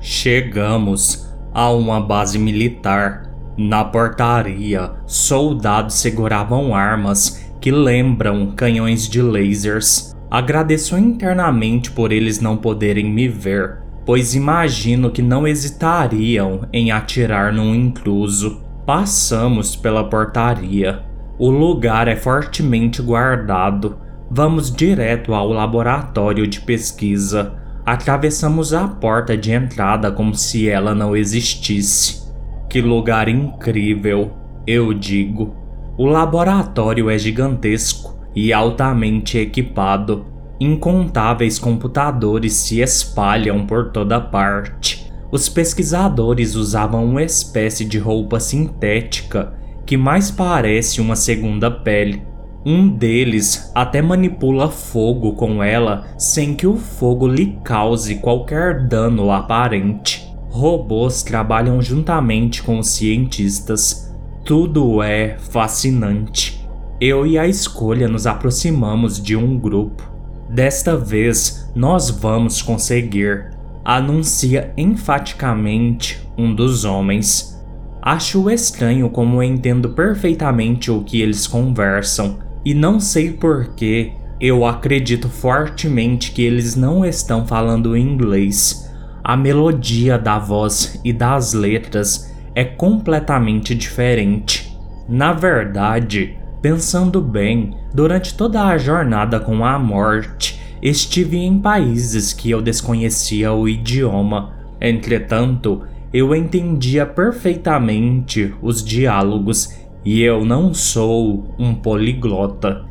Chegamos 0.00 1.28
a 1.52 1.70
uma 1.70 2.00
base 2.00 2.38
militar. 2.38 3.30
Na 3.56 3.84
portaria, 3.84 4.90
soldados 5.06 5.94
seguravam 5.94 6.74
armas 6.74 7.42
que 7.60 7.70
lembram 7.70 8.52
canhões 8.56 9.08
de 9.08 9.22
lasers. 9.22 10.14
Agradeço 10.30 10.98
internamente 10.98 11.90
por 11.90 12.10
eles 12.10 12.40
não 12.40 12.56
poderem 12.56 13.08
me 13.08 13.28
ver, 13.28 13.78
pois 14.04 14.34
imagino 14.34 15.10
que 15.10 15.22
não 15.22 15.46
hesitariam 15.46 16.68
em 16.72 16.90
atirar 16.90 17.52
num 17.52 17.74
intruso. 17.74 18.63
Passamos 18.86 19.74
pela 19.74 20.04
portaria. 20.04 21.02
O 21.38 21.50
lugar 21.50 22.06
é 22.06 22.16
fortemente 22.16 23.00
guardado. 23.00 23.98
Vamos 24.30 24.70
direto 24.70 25.32
ao 25.32 25.48
laboratório 25.48 26.46
de 26.46 26.60
pesquisa. 26.60 27.54
Atravessamos 27.86 28.74
a 28.74 28.86
porta 28.86 29.36
de 29.36 29.52
entrada 29.52 30.12
como 30.12 30.34
se 30.34 30.68
ela 30.68 30.94
não 30.94 31.16
existisse. 31.16 32.30
Que 32.68 32.82
lugar 32.82 33.26
incrível, 33.28 34.32
eu 34.66 34.92
digo. 34.92 35.54
O 35.96 36.06
laboratório 36.06 37.08
é 37.08 37.16
gigantesco 37.16 38.18
e 38.36 38.52
altamente 38.52 39.38
equipado. 39.38 40.26
Incontáveis 40.60 41.58
computadores 41.58 42.52
se 42.52 42.80
espalham 42.80 43.66
por 43.66 43.92
toda 43.92 44.20
parte. 44.20 45.03
Os 45.34 45.48
pesquisadores 45.48 46.54
usavam 46.54 47.04
uma 47.04 47.20
espécie 47.20 47.84
de 47.84 47.98
roupa 47.98 48.38
sintética 48.38 49.52
que 49.84 49.96
mais 49.96 50.30
parece 50.30 51.00
uma 51.00 51.16
segunda 51.16 51.68
pele. 51.68 52.22
Um 52.64 52.88
deles 52.88 53.68
até 53.74 54.00
manipula 54.00 54.70
fogo 54.70 55.32
com 55.32 55.60
ela 55.60 56.06
sem 56.16 56.54
que 56.54 56.68
o 56.68 56.76
fogo 56.76 57.26
lhe 57.26 57.58
cause 57.64 58.14
qualquer 58.20 58.86
dano 58.86 59.32
aparente. 59.32 60.24
Robôs 60.50 61.24
trabalham 61.24 61.82
juntamente 61.82 62.62
com 62.62 62.78
os 62.78 62.90
cientistas. 62.90 64.14
Tudo 64.44 65.02
é 65.02 65.36
fascinante. 65.50 66.64
Eu 67.00 67.26
e 67.26 67.36
a 67.36 67.48
escolha 67.48 68.06
nos 68.06 68.24
aproximamos 68.24 69.20
de 69.20 69.34
um 69.34 69.58
grupo. 69.58 70.08
Desta 70.48 70.96
vez, 70.96 71.68
nós 71.74 72.08
vamos 72.08 72.62
conseguir 72.62 73.53
anuncia 73.84 74.72
enfaticamente 74.76 76.26
um 76.38 76.54
dos 76.54 76.84
homens. 76.84 77.62
Acho 78.00 78.50
estranho 78.50 79.10
como 79.10 79.42
entendo 79.42 79.90
perfeitamente 79.90 80.90
o 80.90 81.02
que 81.02 81.20
eles 81.20 81.46
conversam, 81.46 82.38
e 82.64 82.72
não 82.72 82.98
sei 82.98 83.32
porquê, 83.32 84.12
eu 84.40 84.64
acredito 84.64 85.28
fortemente 85.28 86.32
que 86.32 86.42
eles 86.42 86.74
não 86.74 87.04
estão 87.04 87.46
falando 87.46 87.96
inglês. 87.96 88.90
A 89.22 89.36
melodia 89.36 90.18
da 90.18 90.38
voz 90.38 91.00
e 91.04 91.12
das 91.12 91.52
letras 91.52 92.34
é 92.54 92.64
completamente 92.64 93.74
diferente. 93.74 94.78
Na 95.08 95.32
verdade, 95.32 96.38
pensando 96.60 97.20
bem, 97.20 97.76
durante 97.92 98.34
toda 98.34 98.64
a 98.64 98.78
jornada 98.78 99.40
com 99.40 99.64
a 99.64 99.78
morte, 99.78 100.60
estive 100.84 101.38
em 101.38 101.58
países 101.58 102.34
que 102.34 102.50
eu 102.50 102.60
desconhecia 102.60 103.50
o 103.54 103.66
idioma. 103.66 104.52
Entretanto, 104.78 105.80
eu 106.12 106.34
entendia 106.34 107.06
perfeitamente 107.06 108.54
os 108.60 108.84
diálogos 108.84 109.74
e 110.04 110.20
eu 110.20 110.44
não 110.44 110.74
sou 110.74 111.54
um 111.58 111.74
poliglota. 111.74 112.84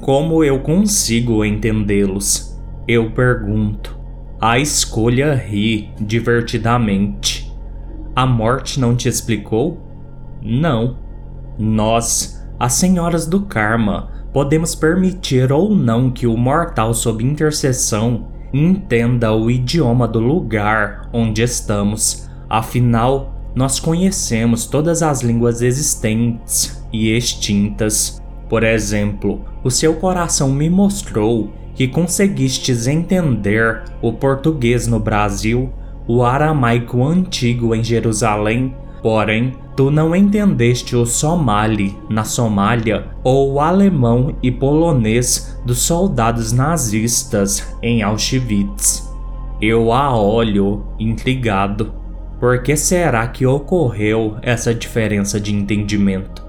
Como 0.00 0.44
eu 0.44 0.60
consigo 0.60 1.44
entendê-los? 1.44 2.56
Eu 2.86 3.10
pergunto. 3.10 3.98
A 4.40 4.60
escolha 4.60 5.34
ri 5.34 5.90
divertidamente. 6.00 7.52
A 8.14 8.24
morte 8.26 8.78
não 8.78 8.94
te 8.94 9.08
explicou? 9.08 9.76
Não. 10.40 10.96
Nós, 11.58 12.46
as 12.58 12.74
senhoras 12.74 13.26
do 13.26 13.40
karma, 13.42 14.19
podemos 14.32 14.74
permitir 14.74 15.52
ou 15.52 15.74
não 15.74 16.10
que 16.10 16.26
o 16.26 16.36
mortal 16.36 16.94
sob 16.94 17.24
intercessão 17.24 18.28
entenda 18.52 19.32
o 19.32 19.50
idioma 19.50 20.06
do 20.06 20.20
lugar 20.20 21.08
onde 21.12 21.42
estamos. 21.42 22.28
Afinal, 22.48 23.34
nós 23.54 23.80
conhecemos 23.80 24.66
todas 24.66 25.02
as 25.02 25.22
línguas 25.22 25.62
existentes 25.62 26.84
e 26.92 27.10
extintas. 27.16 28.20
Por 28.48 28.62
exemplo, 28.64 29.44
o 29.62 29.70
seu 29.70 29.94
coração 29.94 30.50
me 30.52 30.68
mostrou 30.68 31.52
que 31.74 31.88
conseguistes 31.88 32.86
entender 32.86 33.82
o 34.02 34.12
português 34.12 34.86
no 34.86 34.98
Brasil, 34.98 35.72
o 36.06 36.22
aramaico 36.22 37.04
antigo 37.04 37.74
em 37.74 37.82
Jerusalém, 37.82 38.74
porém 39.02 39.54
tu 39.76 39.90
não 39.90 40.14
entendeste 40.14 40.94
o 40.94 41.06
somali 41.06 41.96
na 42.08 42.24
Somália 42.24 43.06
ou 43.24 43.54
o 43.54 43.60
alemão 43.60 44.36
e 44.42 44.50
polonês 44.50 45.58
dos 45.64 45.78
soldados 45.78 46.52
nazistas 46.52 47.76
em 47.82 48.02
Auschwitz. 48.02 49.08
Eu 49.60 49.92
a 49.92 50.16
olho 50.16 50.84
intrigado. 50.98 51.92
Por 52.38 52.62
que 52.62 52.76
será 52.76 53.26
que 53.28 53.44
ocorreu 53.44 54.36
essa 54.40 54.74
diferença 54.74 55.38
de 55.38 55.54
entendimento? 55.54 56.42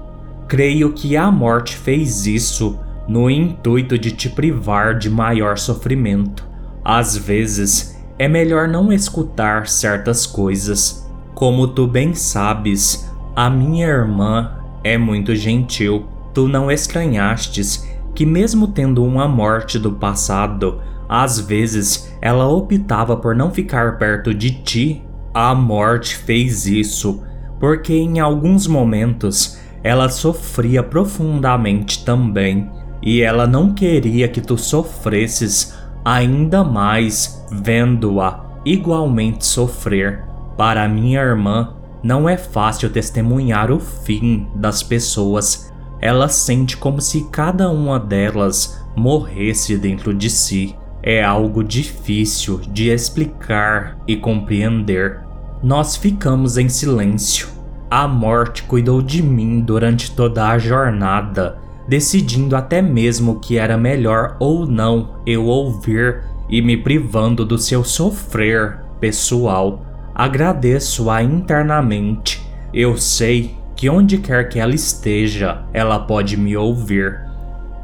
Creio 0.48 0.92
que 0.92 1.16
a 1.16 1.30
morte 1.30 1.76
fez 1.76 2.26
isso 2.26 2.78
no 3.06 3.28
intuito 3.28 3.98
de 3.98 4.10
te 4.12 4.28
privar 4.28 4.98
de 4.98 5.10
maior 5.10 5.58
sofrimento. 5.58 6.48
Às 6.84 7.16
vezes, 7.16 7.98
é 8.18 8.28
melhor 8.28 8.68
não 8.68 8.92
escutar 8.92 9.66
certas 9.66 10.26
coisas. 10.26 11.01
Como 11.42 11.66
tu 11.66 11.88
bem 11.88 12.14
sabes, 12.14 13.12
a 13.34 13.50
minha 13.50 13.84
irmã 13.84 14.58
é 14.84 14.96
muito 14.96 15.34
gentil. 15.34 16.06
Tu 16.32 16.46
não 16.46 16.70
estranhastes 16.70 17.84
que, 18.14 18.24
mesmo 18.24 18.68
tendo 18.68 19.04
uma 19.04 19.26
morte 19.26 19.76
do 19.76 19.90
passado, 19.90 20.80
às 21.08 21.40
vezes 21.40 22.16
ela 22.20 22.46
optava 22.46 23.16
por 23.16 23.34
não 23.34 23.50
ficar 23.50 23.98
perto 23.98 24.32
de 24.32 24.52
ti. 24.62 25.02
A 25.34 25.52
morte 25.52 26.14
fez 26.14 26.64
isso 26.64 27.24
porque 27.58 27.92
em 27.92 28.20
alguns 28.20 28.68
momentos 28.68 29.58
ela 29.82 30.08
sofria 30.08 30.80
profundamente 30.80 32.04
também 32.04 32.70
e 33.02 33.20
ela 33.20 33.48
não 33.48 33.74
queria 33.74 34.28
que 34.28 34.40
tu 34.40 34.56
sofresses 34.56 35.76
ainda 36.04 36.62
mais 36.62 37.44
vendo-a 37.50 38.60
igualmente 38.64 39.44
sofrer. 39.44 40.30
Para 40.62 40.86
minha 40.86 41.20
irmã, 41.20 41.74
não 42.04 42.28
é 42.28 42.36
fácil 42.36 42.88
testemunhar 42.88 43.72
o 43.72 43.80
fim 43.80 44.46
das 44.54 44.80
pessoas. 44.80 45.72
Ela 46.00 46.28
sente 46.28 46.76
como 46.76 47.00
se 47.00 47.24
cada 47.32 47.68
uma 47.68 47.98
delas 47.98 48.80
morresse 48.94 49.76
dentro 49.76 50.14
de 50.14 50.30
si 50.30 50.76
é 51.02 51.20
algo 51.20 51.64
difícil 51.64 52.60
de 52.68 52.90
explicar 52.90 53.98
e 54.06 54.16
compreender. 54.16 55.22
Nós 55.64 55.96
ficamos 55.96 56.56
em 56.56 56.68
silêncio. 56.68 57.48
A 57.90 58.06
morte 58.06 58.62
cuidou 58.62 59.02
de 59.02 59.20
mim 59.20 59.62
durante 59.62 60.12
toda 60.12 60.46
a 60.46 60.58
jornada, 60.58 61.58
decidindo 61.88 62.54
até 62.54 62.80
mesmo 62.80 63.40
que 63.40 63.58
era 63.58 63.76
melhor 63.76 64.36
ou 64.38 64.64
não 64.64 65.16
eu 65.26 65.44
ouvir 65.46 66.22
e 66.48 66.62
me 66.62 66.76
privando 66.76 67.44
do 67.44 67.58
seu 67.58 67.82
sofrer 67.82 68.78
pessoal. 69.00 69.91
Agradeço-a 70.22 71.20
internamente. 71.20 72.40
Eu 72.72 72.96
sei 72.96 73.56
que 73.74 73.90
onde 73.90 74.18
quer 74.18 74.48
que 74.48 74.60
ela 74.60 74.72
esteja, 74.72 75.62
ela 75.72 75.98
pode 75.98 76.36
me 76.36 76.56
ouvir. 76.56 77.18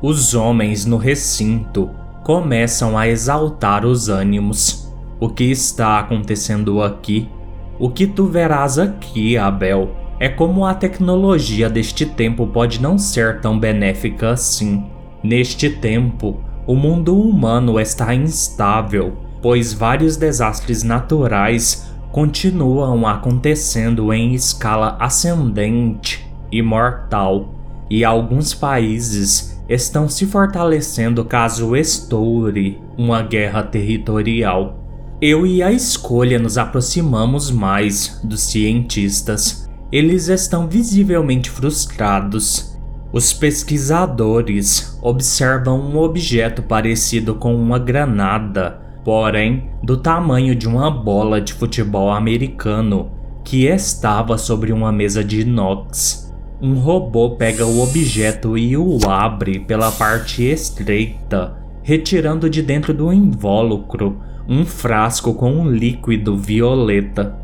Os 0.01 0.35
homens 0.35 0.87
no 0.87 0.98
recinto 0.98 1.90
começam 2.22 2.96
a 2.96 3.09
exaltar 3.09 3.85
os 3.85 4.09
ânimos. 4.09 4.88
O 5.18 5.29
que 5.29 5.51
está 5.51 5.98
acontecendo 5.98 6.81
aqui? 6.81 7.29
O 7.77 7.90
que 7.90 8.07
tu 8.07 8.27
verás 8.27 8.79
aqui, 8.79 9.37
Abel, 9.37 9.96
é 10.20 10.29
como 10.29 10.64
a 10.64 10.74
tecnologia 10.74 11.68
deste 11.68 12.07
tempo 12.07 12.46
pode 12.46 12.81
não 12.81 12.96
ser 12.98 13.40
tão 13.40 13.59
benéfica 13.59 14.31
assim. 14.31 14.87
Neste 15.24 15.68
tempo, 15.68 16.38
o 16.68 16.77
mundo 16.77 17.20
humano 17.20 17.81
está 17.81 18.14
instável, 18.14 19.16
pois 19.42 19.72
vários 19.72 20.16
desastres 20.16 20.85
naturais 20.85 21.88
continuam 22.12 23.07
acontecendo 23.07 24.12
em 24.12 24.35
escala 24.35 24.97
ascendente 24.99 26.27
e 26.51 26.62
mortal, 26.62 27.55
e 27.90 28.05
alguns 28.05 28.55
países 28.55 29.59
estão 29.68 30.09
se 30.09 30.27
fortalecendo 30.27 31.25
caso 31.25 31.77
estoure 31.77 32.81
uma 32.97 33.23
guerra 33.23 33.62
territorial. 33.62 34.79
Eu 35.21 35.47
e 35.47 35.62
a 35.62 35.71
escolha 35.73 36.38
nos 36.38 36.57
aproximamos 36.57 37.51
mais 37.51 38.21
dos 38.23 38.42
cientistas. 38.42 39.68
Eles 39.90 40.29
estão 40.29 40.68
visivelmente 40.68 41.51
frustrados. 41.51 42.79
Os 43.12 43.33
pesquisadores 43.33 44.99
observam 45.03 45.81
um 45.81 45.99
objeto 45.99 46.62
parecido 46.62 47.35
com 47.35 47.55
uma 47.57 47.79
granada, 47.79 48.81
porém 49.09 49.71
do 49.83 49.97
tamanho 49.97 50.55
de 50.55 50.68
uma 50.68 50.90
bola 50.90 51.40
de 51.40 51.55
futebol 51.55 52.11
americano, 52.11 53.11
que 53.42 53.64
estava 53.64 54.37
sobre 54.37 54.71
uma 54.71 54.92
mesa 54.92 55.25
de 55.25 55.40
inox. 55.40 56.31
Um 56.61 56.75
robô 56.75 57.31
pega 57.31 57.64
o 57.64 57.81
objeto 57.81 58.59
e 58.59 58.77
o 58.77 58.99
abre 59.09 59.61
pela 59.61 59.90
parte 59.90 60.44
estreita, 60.44 61.57
retirando 61.83 62.51
de 62.51 62.61
dentro 62.61 62.92
do 62.92 63.11
invólucro 63.11 64.21
um 64.47 64.66
frasco 64.66 65.33
com 65.33 65.53
um 65.53 65.71
líquido 65.71 66.37
violeta. 66.37 67.35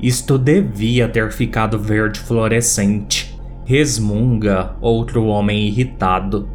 Isto 0.00 0.38
devia 0.38 1.10
ter 1.10 1.30
ficado 1.30 1.78
verde 1.78 2.20
fluorescente. 2.20 3.38
Resmunga 3.66 4.76
outro 4.80 5.26
homem 5.26 5.68
irritado. 5.68 6.48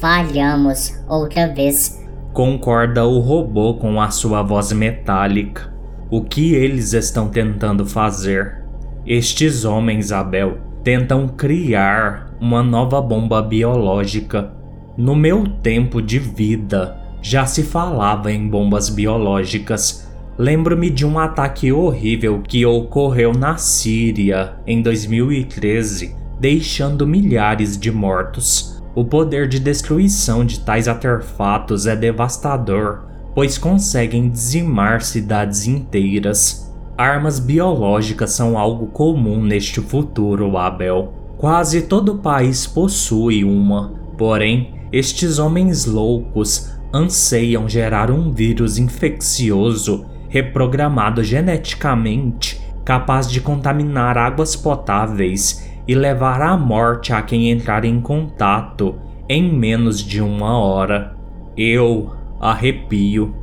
Falhamos 0.00 0.98
outra 1.06 1.52
vez. 1.52 2.07
Concorda 2.32 3.04
o 3.04 3.18
robô 3.18 3.74
com 3.74 4.00
a 4.00 4.10
sua 4.10 4.42
voz 4.42 4.72
metálica. 4.72 5.72
O 6.10 6.22
que 6.22 6.54
eles 6.54 6.92
estão 6.92 7.28
tentando 7.28 7.84
fazer? 7.84 8.62
Estes 9.06 9.64
homens, 9.64 10.12
Abel, 10.12 10.58
tentam 10.84 11.26
criar 11.28 12.34
uma 12.40 12.62
nova 12.62 13.00
bomba 13.00 13.42
biológica. 13.42 14.52
No 14.96 15.16
meu 15.16 15.46
tempo 15.62 16.00
de 16.00 16.18
vida, 16.18 16.96
já 17.20 17.46
se 17.46 17.62
falava 17.62 18.30
em 18.30 18.46
bombas 18.46 18.88
biológicas. 18.88 20.08
Lembro-me 20.36 20.88
de 20.90 21.04
um 21.04 21.18
ataque 21.18 21.72
horrível 21.72 22.42
que 22.46 22.64
ocorreu 22.64 23.32
na 23.32 23.56
Síria 23.56 24.54
em 24.66 24.80
2013, 24.80 26.14
deixando 26.38 27.06
milhares 27.06 27.76
de 27.76 27.90
mortos. 27.90 28.77
O 28.98 29.04
poder 29.04 29.46
de 29.46 29.60
destruição 29.60 30.44
de 30.44 30.58
tais 30.58 30.88
artefatos 30.88 31.86
é 31.86 31.94
devastador, 31.94 33.04
pois 33.32 33.56
conseguem 33.56 34.28
dizimar 34.28 35.02
cidades 35.02 35.68
inteiras. 35.68 36.74
Armas 36.96 37.38
biológicas 37.38 38.32
são 38.32 38.58
algo 38.58 38.88
comum 38.88 39.40
neste 39.40 39.80
futuro, 39.80 40.58
Abel. 40.58 41.14
Quase 41.36 41.82
todo 41.82 42.18
país 42.18 42.66
possui 42.66 43.44
uma, 43.44 43.92
porém, 44.18 44.74
estes 44.90 45.38
homens 45.38 45.84
loucos 45.84 46.72
anseiam 46.92 47.68
gerar 47.68 48.10
um 48.10 48.32
vírus 48.32 48.78
infeccioso 48.78 50.06
reprogramado 50.28 51.22
geneticamente 51.22 52.60
capaz 52.84 53.30
de 53.30 53.40
contaminar 53.40 54.16
águas 54.16 54.56
potáveis 54.56 55.67
e 55.88 55.94
levar 55.94 56.42
à 56.42 56.54
morte 56.54 57.14
a 57.14 57.22
quem 57.22 57.50
entrar 57.50 57.84
em 57.86 57.98
contato 57.98 58.94
em 59.26 59.50
menos 59.50 60.00
de 60.00 60.20
uma 60.20 60.58
hora. 60.58 61.16
Eu 61.56 62.12
arrepio 62.38 63.34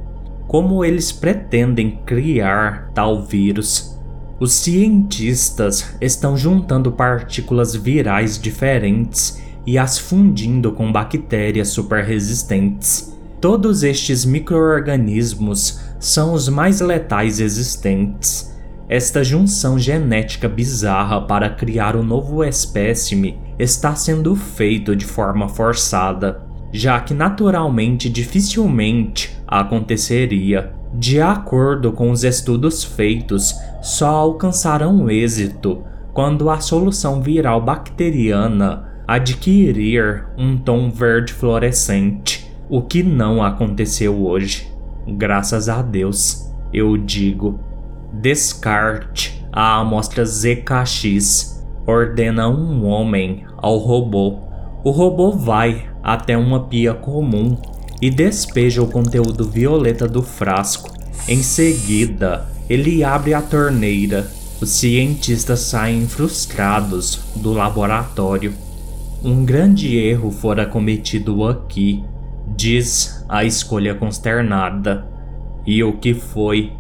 como 0.48 0.86
eles 0.86 1.12
pretendem 1.12 2.00
criar 2.06 2.92
tal 2.94 3.24
vírus. 3.24 4.00
Os 4.40 4.54
cientistas 4.54 5.96
estão 6.00 6.38
juntando 6.38 6.92
partículas 6.92 7.76
virais 7.76 8.40
diferentes 8.40 9.42
e 9.66 9.78
as 9.78 9.98
fundindo 9.98 10.72
com 10.72 10.92
bactérias 10.92 11.70
superresistentes. 11.70 13.18
Todos 13.42 13.82
estes 13.84 14.24
microorganismos 14.24 15.80
são 16.00 16.34
os 16.34 16.48
mais 16.48 16.80
letais 16.80 17.40
existentes. 17.40 18.55
Esta 18.88 19.24
junção 19.24 19.80
genética 19.80 20.48
bizarra 20.48 21.22
para 21.22 21.50
criar 21.50 21.96
um 21.96 22.04
novo 22.04 22.44
espécime 22.44 23.40
está 23.58 23.96
sendo 23.96 24.36
feito 24.36 24.96
de 24.96 25.06
forma 25.06 25.50
forçada 25.50 26.46
já 26.76 27.00
que 27.00 27.14
naturalmente 27.14 28.10
dificilmente 28.10 29.36
aconteceria. 29.48 30.74
De 30.94 31.22
acordo 31.22 31.92
com 31.94 32.12
os 32.12 32.24
estudos 32.24 32.84
feitos, 32.84 33.56
só 33.82 34.08
alcançarão 34.08 35.10
êxito 35.10 35.84
quando 36.14 36.50
a 36.50 36.60
solução 36.60 37.22
viral 37.22 37.62
bacteriana 37.62 38.90
adquirir 39.08 40.26
um 40.38 40.58
tom 40.58 40.90
verde 40.90 41.34
fluorescente, 41.34 42.50
o 42.70 42.82
que 42.82 43.04
não 43.04 43.42
aconteceu 43.42 44.26
hoje. 44.26 44.70
Graças 45.08 45.70
a 45.70 45.82
Deus, 45.82 46.52
eu 46.74 46.98
digo. 46.98 47.60
Descarte 48.22 49.46
a 49.52 49.80
amostra 49.80 50.26
ZKX 50.26 51.64
ordena 51.86 52.48
um 52.48 52.86
homem 52.86 53.46
ao 53.58 53.78
robô. 53.78 54.40
O 54.84 54.92
robô 54.92 55.32
vai 55.32 55.90
até 56.02 56.38
uma 56.38 56.62
pia 56.66 56.94
comum 56.94 57.58
e 58.02 58.10
despeja 58.10 58.82
o 58.82 58.88
conteúdo 58.88 59.50
violeta 59.50 60.08
do 60.08 60.24
frasco. 60.24 60.92
Em 61.28 61.44
seguida, 61.44 62.48
ele 62.70 63.04
abre 63.04 63.34
a 63.34 63.42
torneira. 63.42 64.32
Os 64.62 64.70
cientistas 64.70 65.60
saem 65.60 66.08
frustrados 66.08 67.20
do 67.36 67.52
laboratório. 67.52 68.54
Um 69.22 69.44
grande 69.44 69.98
erro 69.98 70.32
fora 70.32 70.66
cometido 70.66 71.46
aqui, 71.46 72.04
diz 72.56 73.26
a 73.28 73.44
escolha 73.44 73.94
consternada. 73.94 75.06
E 75.66 75.84
o 75.84 75.98
que 75.98 76.14
foi? 76.14 76.72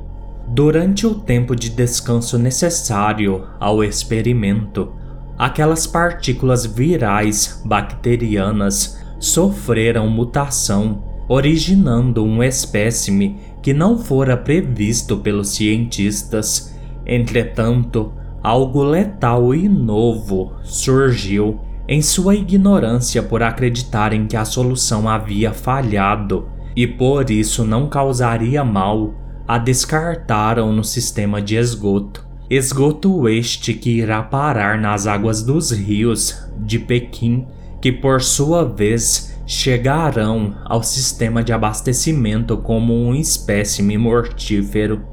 Durante 0.47 1.07
o 1.07 1.15
tempo 1.15 1.55
de 1.55 1.69
descanso 1.69 2.37
necessário 2.37 3.47
ao 3.59 3.83
experimento, 3.83 4.93
aquelas 5.37 5.87
partículas 5.87 6.65
virais 6.65 7.61
bacterianas 7.65 9.03
sofreram 9.19 10.07
mutação, 10.07 11.03
originando 11.27 12.23
um 12.23 12.43
espécime 12.43 13.37
que 13.61 13.73
não 13.73 13.97
fora 13.97 14.37
previsto 14.37 15.17
pelos 15.17 15.49
cientistas. 15.49 16.75
Entretanto, 17.05 18.13
algo 18.43 18.83
letal 18.83 19.55
e 19.55 19.67
novo 19.67 20.53
surgiu 20.63 21.59
em 21.87 22.01
sua 22.01 22.35
ignorância 22.35 23.23
por 23.23 23.41
acreditarem 23.41 24.27
que 24.27 24.37
a 24.37 24.45
solução 24.45 25.09
havia 25.09 25.51
falhado 25.51 26.47
e 26.75 26.85
por 26.85 27.29
isso 27.29 27.63
não 27.63 27.87
causaria 27.87 28.63
mal, 28.63 29.13
a 29.47 29.57
descartaram 29.57 30.71
no 30.71 30.83
sistema 30.83 31.41
de 31.41 31.55
esgoto. 31.55 32.25
Esgoto 32.49 33.27
este 33.27 33.73
que 33.73 33.89
irá 33.89 34.21
parar 34.21 34.79
nas 34.79 35.07
águas 35.07 35.41
dos 35.41 35.71
rios 35.71 36.47
de 36.59 36.79
Pequim, 36.79 37.47
que 37.81 37.91
por 37.91 38.21
sua 38.21 38.63
vez 38.63 39.35
chegarão 39.45 40.55
ao 40.65 40.81
sistema 40.81 41.43
de 41.43 41.53
abastecimento 41.53 42.57
como 42.57 42.93
um 42.93 43.13
espécime 43.13 43.97
mortífero. 43.97 45.03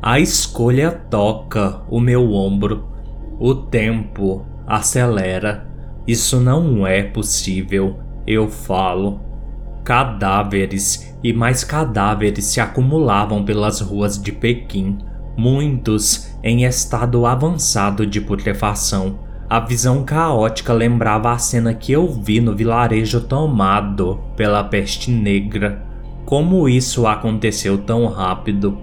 A 0.00 0.20
escolha 0.20 0.90
toca 0.90 1.82
o 1.90 2.00
meu 2.00 2.32
ombro. 2.32 2.88
O 3.38 3.54
tempo 3.54 4.44
acelera. 4.66 5.66
Isso 6.06 6.40
não 6.40 6.86
é 6.86 7.02
possível, 7.02 7.98
eu 8.26 8.48
falo. 8.48 9.20
Cadáveres 9.84 11.07
e 11.22 11.32
mais 11.32 11.64
cadáveres 11.64 12.44
se 12.44 12.60
acumulavam 12.60 13.44
pelas 13.44 13.80
ruas 13.80 14.20
de 14.20 14.32
Pequim, 14.32 14.98
muitos 15.36 16.36
em 16.42 16.64
estado 16.64 17.26
avançado 17.26 18.06
de 18.06 18.20
putrefação. 18.20 19.18
A 19.50 19.60
visão 19.60 20.04
caótica 20.04 20.72
lembrava 20.72 21.32
a 21.32 21.38
cena 21.38 21.72
que 21.72 21.90
eu 21.90 22.06
vi 22.06 22.40
no 22.40 22.54
vilarejo 22.54 23.20
tomado 23.22 24.20
pela 24.36 24.62
peste 24.62 25.10
negra. 25.10 25.84
Como 26.26 26.68
isso 26.68 27.06
aconteceu 27.06 27.78
tão 27.78 28.06
rápido? 28.06 28.78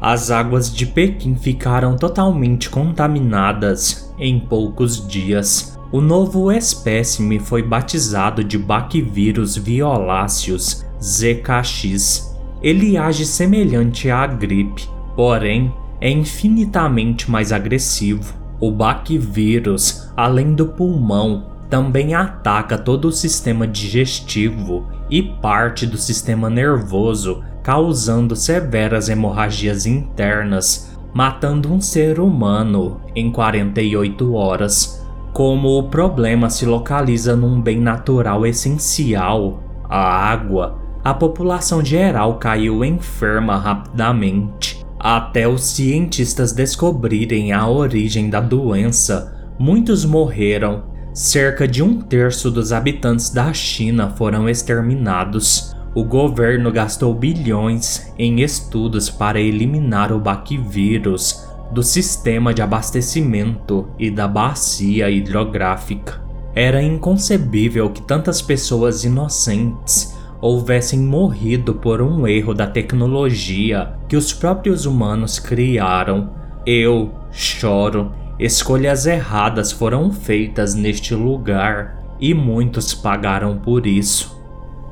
As 0.00 0.30
águas 0.30 0.74
de 0.74 0.86
Pequim 0.86 1.36
ficaram 1.36 1.96
totalmente 1.96 2.68
contaminadas 2.68 4.12
em 4.18 4.40
poucos 4.40 5.06
dias. 5.06 5.78
O 5.90 6.00
novo 6.00 6.52
espécime 6.52 7.38
foi 7.38 7.62
batizado 7.62 8.44
de 8.44 8.58
Baquivírus 8.58 9.56
violáceos 9.56 10.87
ZKX. 11.02 12.36
Ele 12.60 12.96
age 12.96 13.24
semelhante 13.24 14.10
à 14.10 14.26
gripe, 14.26 14.88
porém 15.14 15.72
é 16.00 16.10
infinitamente 16.10 17.30
mais 17.30 17.52
agressivo. 17.52 18.34
O 18.60 18.70
baquivírus, 18.70 20.10
além 20.16 20.54
do 20.54 20.66
pulmão, 20.66 21.46
também 21.70 22.14
ataca 22.14 22.76
todo 22.76 23.06
o 23.08 23.12
sistema 23.12 23.66
digestivo 23.66 24.86
e 25.10 25.22
parte 25.22 25.86
do 25.86 25.96
sistema 25.96 26.50
nervoso, 26.50 27.42
causando 27.62 28.34
severas 28.34 29.08
hemorragias 29.08 29.86
internas, 29.86 30.96
matando 31.12 31.72
um 31.72 31.80
ser 31.80 32.18
humano 32.18 33.00
em 33.14 33.30
48 33.30 34.34
horas. 34.34 35.06
Como 35.32 35.78
o 35.78 35.84
problema 35.84 36.50
se 36.50 36.66
localiza 36.66 37.36
num 37.36 37.60
bem 37.60 37.78
natural 37.78 38.46
essencial, 38.46 39.62
a 39.88 39.98
água, 39.98 40.87
a 41.08 41.14
população 41.14 41.82
geral 41.82 42.34
caiu 42.34 42.84
enferma 42.84 43.56
rapidamente. 43.56 44.84
Até 45.00 45.48
os 45.48 45.64
cientistas 45.64 46.52
descobrirem 46.52 47.50
a 47.50 47.66
origem 47.66 48.28
da 48.28 48.40
doença, 48.40 49.34
muitos 49.58 50.04
morreram. 50.04 50.82
Cerca 51.14 51.66
de 51.66 51.82
um 51.82 52.02
terço 52.02 52.50
dos 52.50 52.74
habitantes 52.74 53.30
da 53.30 53.54
China 53.54 54.10
foram 54.10 54.50
exterminados. 54.50 55.74
O 55.94 56.04
governo 56.04 56.70
gastou 56.70 57.14
bilhões 57.14 58.12
em 58.18 58.42
estudos 58.42 59.08
para 59.08 59.40
eliminar 59.40 60.12
o 60.12 60.20
baquivírus 60.20 61.48
do 61.72 61.82
sistema 61.82 62.52
de 62.52 62.60
abastecimento 62.60 63.88
e 63.98 64.10
da 64.10 64.28
bacia 64.28 65.08
hidrográfica. 65.08 66.20
Era 66.54 66.82
inconcebível 66.82 67.88
que 67.88 68.02
tantas 68.02 68.42
pessoas 68.42 69.04
inocentes 69.04 70.17
houvessem 70.40 71.00
morrido 71.00 71.74
por 71.74 72.00
um 72.00 72.26
erro 72.26 72.54
da 72.54 72.66
tecnologia 72.66 73.94
que 74.08 74.16
os 74.16 74.32
próprios 74.32 74.86
humanos 74.86 75.38
criaram. 75.38 76.30
Eu 76.66 77.12
choro. 77.30 78.12
Escolhas 78.38 79.06
erradas 79.06 79.72
foram 79.72 80.12
feitas 80.12 80.74
neste 80.74 81.14
lugar 81.14 81.98
e 82.20 82.32
muitos 82.32 82.94
pagaram 82.94 83.58
por 83.58 83.86
isso. 83.86 84.40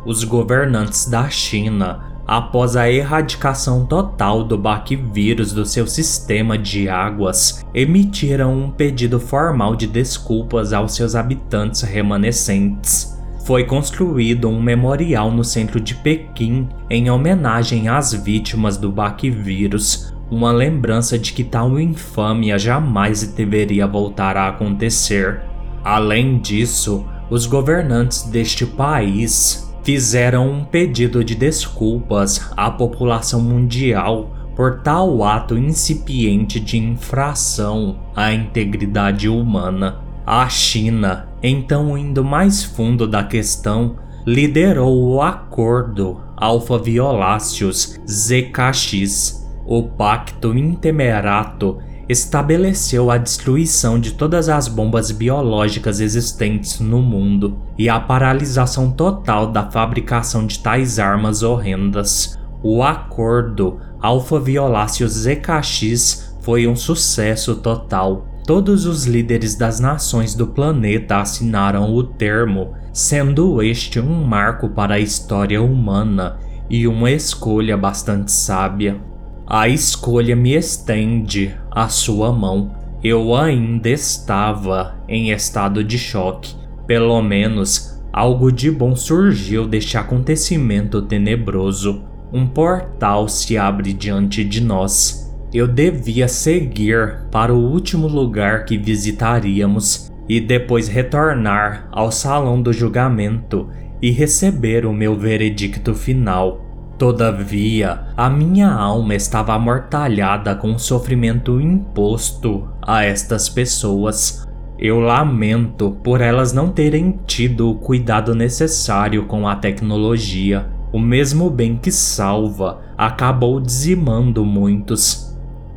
Os 0.04 0.24
governantes 0.24 1.06
da 1.06 1.28
China 1.28 2.16
após 2.26 2.74
a 2.74 2.90
erradicação 2.90 3.86
total 3.86 4.42
do 4.42 4.58
baquivírus 4.58 5.52
do 5.52 5.64
seu 5.64 5.86
sistema 5.86 6.58
de 6.58 6.88
águas, 6.88 7.64
emitiram 7.72 8.52
um 8.52 8.70
pedido 8.70 9.20
formal 9.20 9.76
de 9.76 9.86
desculpas 9.86 10.72
aos 10.72 10.94
seus 10.94 11.14
habitantes 11.14 11.82
remanescentes. 11.82 13.15
Foi 13.46 13.62
construído 13.62 14.48
um 14.48 14.60
memorial 14.60 15.30
no 15.30 15.44
centro 15.44 15.78
de 15.78 15.94
Pequim 15.94 16.68
em 16.90 17.08
homenagem 17.08 17.86
às 17.86 18.12
vítimas 18.12 18.76
do 18.76 18.90
baquivírus, 18.90 20.12
uma 20.28 20.50
lembrança 20.50 21.16
de 21.16 21.32
que 21.32 21.44
tal 21.44 21.78
infâmia 21.78 22.58
jamais 22.58 23.22
deveria 23.22 23.86
voltar 23.86 24.36
a 24.36 24.48
acontecer. 24.48 25.42
Além 25.84 26.38
disso, 26.38 27.06
os 27.30 27.46
governantes 27.46 28.24
deste 28.24 28.66
país 28.66 29.72
fizeram 29.84 30.50
um 30.50 30.64
pedido 30.64 31.22
de 31.22 31.36
desculpas 31.36 32.50
à 32.56 32.68
população 32.68 33.40
mundial 33.40 34.34
por 34.56 34.80
tal 34.80 35.22
ato 35.22 35.56
incipiente 35.56 36.58
de 36.58 36.78
infração 36.78 37.96
à 38.16 38.32
integridade 38.32 39.28
humana. 39.28 40.00
A 40.26 40.48
China, 40.48 41.28
então 41.42 41.96
indo 41.96 42.24
mais 42.24 42.64
fundo 42.64 43.06
da 43.06 43.22
questão, 43.24 43.96
liderou 44.26 44.96
o 44.96 45.22
Acordo 45.22 46.20
Alpha 46.36 46.78
Violáceos 46.78 47.98
ZKX, 48.08 49.46
o 49.64 49.82
Pacto 49.82 50.56
Intemerato 50.56 51.78
estabeleceu 52.08 53.10
a 53.10 53.18
destruição 53.18 53.98
de 53.98 54.12
todas 54.12 54.48
as 54.48 54.68
bombas 54.68 55.10
biológicas 55.10 56.00
existentes 56.00 56.78
no 56.78 57.02
mundo 57.02 57.58
e 57.76 57.88
a 57.88 57.98
paralisação 57.98 58.92
total 58.92 59.48
da 59.48 59.70
fabricação 59.70 60.46
de 60.46 60.60
tais 60.60 60.98
armas 60.98 61.42
horrendas. 61.42 62.38
O 62.62 62.82
acordo 62.82 63.80
Alpha 64.00 64.38
Violáceos 64.38 65.12
ZKX 65.12 66.36
foi 66.40 66.66
um 66.66 66.76
sucesso 66.76 67.56
total. 67.56 68.26
Todos 68.46 68.86
os 68.86 69.06
líderes 69.06 69.56
das 69.56 69.80
nações 69.80 70.32
do 70.32 70.46
planeta 70.46 71.16
assinaram 71.16 71.92
o 71.92 72.04
termo, 72.04 72.74
sendo 72.92 73.60
este 73.60 73.98
um 73.98 74.22
marco 74.22 74.68
para 74.68 74.94
a 74.94 75.00
história 75.00 75.60
humana 75.60 76.38
e 76.70 76.86
uma 76.86 77.10
escolha 77.10 77.76
bastante 77.76 78.30
sábia. 78.30 79.00
A 79.44 79.68
escolha 79.68 80.36
me 80.36 80.54
estende 80.54 81.56
a 81.72 81.88
sua 81.88 82.32
mão. 82.32 82.70
Eu 83.02 83.34
ainda 83.34 83.88
estava 83.88 84.94
em 85.08 85.30
estado 85.32 85.82
de 85.82 85.98
choque. 85.98 86.54
Pelo 86.86 87.20
menos 87.20 88.00
algo 88.12 88.52
de 88.52 88.70
bom 88.70 88.94
surgiu 88.94 89.66
deste 89.66 89.98
acontecimento 89.98 91.02
tenebroso. 91.02 92.04
Um 92.32 92.46
portal 92.46 93.28
se 93.28 93.58
abre 93.58 93.92
diante 93.92 94.44
de 94.44 94.60
nós. 94.60 95.25
Eu 95.56 95.66
devia 95.66 96.28
seguir 96.28 97.20
para 97.30 97.54
o 97.54 97.56
último 97.56 98.06
lugar 98.06 98.66
que 98.66 98.76
visitaríamos 98.76 100.12
e 100.28 100.38
depois 100.38 100.86
retornar 100.86 101.88
ao 101.90 102.12
salão 102.12 102.60
do 102.60 102.74
julgamento 102.74 103.66
e 104.02 104.10
receber 104.10 104.84
o 104.84 104.92
meu 104.92 105.16
veredicto 105.16 105.94
final. 105.94 106.60
Todavia, 106.98 108.00
a 108.14 108.28
minha 108.28 108.70
alma 108.70 109.14
estava 109.14 109.54
amortalhada 109.54 110.54
com 110.54 110.74
o 110.74 110.78
sofrimento 110.78 111.58
imposto 111.58 112.68
a 112.82 113.06
estas 113.06 113.48
pessoas. 113.48 114.46
Eu 114.78 115.00
lamento 115.00 115.96
por 116.04 116.20
elas 116.20 116.52
não 116.52 116.68
terem 116.68 117.18
tido 117.26 117.70
o 117.70 117.76
cuidado 117.76 118.34
necessário 118.34 119.24
com 119.24 119.48
a 119.48 119.56
tecnologia. 119.56 120.66
O 120.92 121.00
mesmo 121.00 121.48
bem 121.48 121.78
que 121.78 121.90
salva 121.90 122.82
acabou 122.98 123.58
dizimando 123.58 124.44
muitos. 124.44 125.25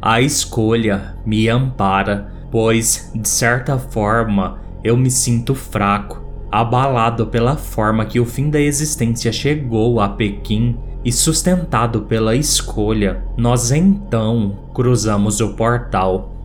A 0.02 0.22
escolha 0.22 1.16
me 1.26 1.50
ampara, 1.50 2.32
pois, 2.50 3.12
de 3.14 3.28
certa 3.28 3.78
forma, 3.78 4.60
eu 4.84 4.96
me 4.96 5.12
sinto 5.12 5.54
fraco, 5.54 6.24
abalado 6.50 7.28
pela 7.28 7.58
forma 7.58 8.06
que 8.06 8.20
o 8.20 8.26
fim 8.26 8.50
da 8.50 8.60
existência 8.60 9.32
chegou 9.32 10.00
a 10.00 10.10
Pequim 10.10 10.78
e 11.04 11.12
sustentado 11.12 12.04
pela 12.04 12.36
escolha, 12.36 13.24
nós 13.36 13.72
então 13.72 14.60
cruzamos 14.74 15.42
o 15.42 15.56
portal. 15.56 16.36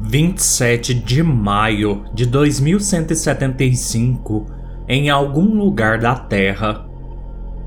27 0.00 0.94
de 0.94 1.22
maio 1.22 2.04
de 2.12 2.26
2175, 2.26 4.46
em 4.88 5.10
algum 5.10 5.56
lugar 5.56 5.98
da 5.98 6.14
Terra. 6.14 6.86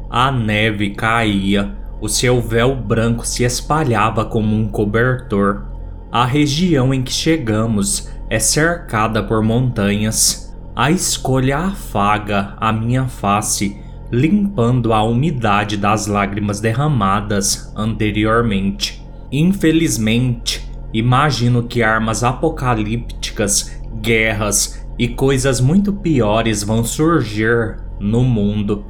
A 0.10 0.32
neve 0.32 0.92
caía, 0.92 1.76
o 2.02 2.08
seu 2.08 2.42
véu 2.42 2.76
branco 2.76 3.26
se 3.28 3.44
espalhava 3.44 4.24
como 4.24 4.56
um 4.56 4.68
cobertor. 4.68 5.66
A 6.12 6.26
região 6.26 6.94
em 6.94 7.04
que 7.04 7.12
chegamos 7.12 8.10
é 8.30 8.40
cercada 8.40 9.22
por 9.22 9.44
montanhas. 9.44 10.56
A 10.76 10.92
escolha 10.92 11.58
afaga 11.58 12.56
a 12.58 12.72
minha 12.72 13.06
face 13.06 13.78
limpando 14.12 14.94
a 14.94 15.04
umidade 15.04 15.78
das 15.78 16.08
lágrimas 16.08 16.60
derramadas 16.60 17.72
anteriormente. 17.76 19.06
Infelizmente, 19.32 20.68
imagino 20.94 21.64
que 21.64 21.84
armas 21.84 22.24
apocalípticas, 22.24 23.80
guerras 24.02 24.88
e 24.98 25.08
coisas 25.08 25.62
muito 25.62 25.94
piores 25.94 26.64
vão 26.64 26.84
surgir 26.84 27.78
no 28.00 28.24
mundo. 28.24 28.86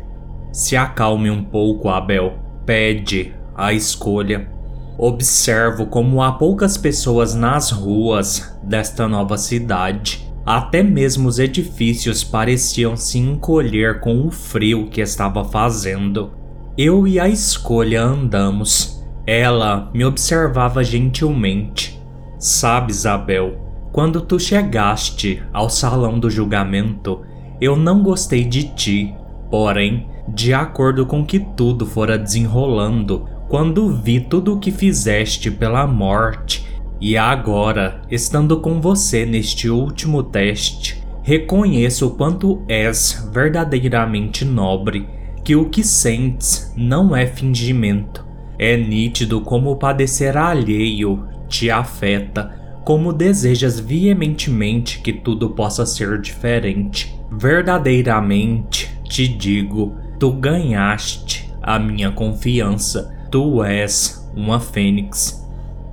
Se 0.52 0.78
acalme 0.78 1.30
um 1.30 1.43
pouco, 1.43 1.89
Abel. 1.89 2.49
Pede 2.70 3.34
a 3.56 3.74
escolha. 3.74 4.48
Observo 4.96 5.88
como 5.88 6.22
há 6.22 6.34
poucas 6.34 6.78
pessoas 6.78 7.34
nas 7.34 7.72
ruas 7.72 8.56
desta 8.64 9.08
nova 9.08 9.40
cidade 9.40 10.30
até 10.50 10.82
mesmo 10.82 11.30
os 11.30 11.38
edifícios 11.38 12.24
pareciam 12.24 12.98
se 12.98 13.20
encolher 13.20 14.00
com 14.00 14.26
o 14.26 14.32
frio 14.32 14.88
que 14.90 15.00
estava 15.00 15.46
fazendo. 15.46 16.32
Eu 16.76 17.08
e 17.08 17.20
a 17.20 17.30
escolha 17.30 18.02
andamos. 18.02 19.06
Ela 19.28 19.92
me 19.94 20.04
observava 20.04 20.84
gentilmente. 20.84 22.02
Sabe, 22.40 22.92
Isabel, 22.92 23.60
quando 23.92 24.22
tu 24.22 24.40
chegaste 24.40 25.44
ao 25.54 25.70
salão 25.70 26.20
do 26.20 26.32
julgamento, 26.32 27.22
eu 27.62 27.76
não 27.76 28.02
gostei 28.02 28.44
de 28.44 28.64
ti. 28.74 29.14
Porém, 29.52 30.09
de 30.34 30.54
acordo 30.54 31.06
com 31.06 31.26
que 31.26 31.39
tudo 31.39 31.86
fora 31.86 32.18
desenrolando, 32.18 33.28
quando 33.48 33.89
vi 33.89 34.20
tudo 34.20 34.54
o 34.54 34.60
que 34.60 34.72
fizeste 34.72 35.50
pela 35.50 35.88
morte 35.88 36.68
e 37.02 37.18
agora, 37.18 38.02
estando 38.12 38.60
com 38.60 38.82
você 38.82 39.26
neste 39.26 39.70
último 39.70 40.22
teste, 40.22 41.02
reconheço 41.24 42.08
o 42.08 42.12
quanto 42.12 42.62
és 42.68 43.30
verdadeiramente 43.34 44.44
nobre, 44.44 45.08
que 45.44 45.56
o 45.56 45.70
que 45.70 45.84
sentes 45.84 46.74
não 46.76 47.15
é 47.15 47.26
fingimento. 47.26 48.28
É 48.58 48.76
nítido 48.76 49.39
como 49.42 49.72
o 49.72 49.78
padecer 49.78 50.36
alheio 50.38 51.26
te 51.48 51.72
afeta, 51.72 52.54
como 52.84 53.13
desejas 53.13 53.80
veementemente 53.80 55.00
que 55.00 55.13
tudo 55.13 55.52
possa 55.52 55.86
ser 55.86 56.20
diferente. 56.20 57.18
Verdadeiramente 57.32 58.89
te 59.10 59.28
digo, 59.28 59.96
tu 60.20 60.32
ganhaste 60.32 61.52
a 61.62 61.80
minha 61.80 62.12
confiança. 62.12 63.16
Tu 63.32 63.64
és 63.64 64.30
uma 64.36 64.60
fênix 64.60 65.40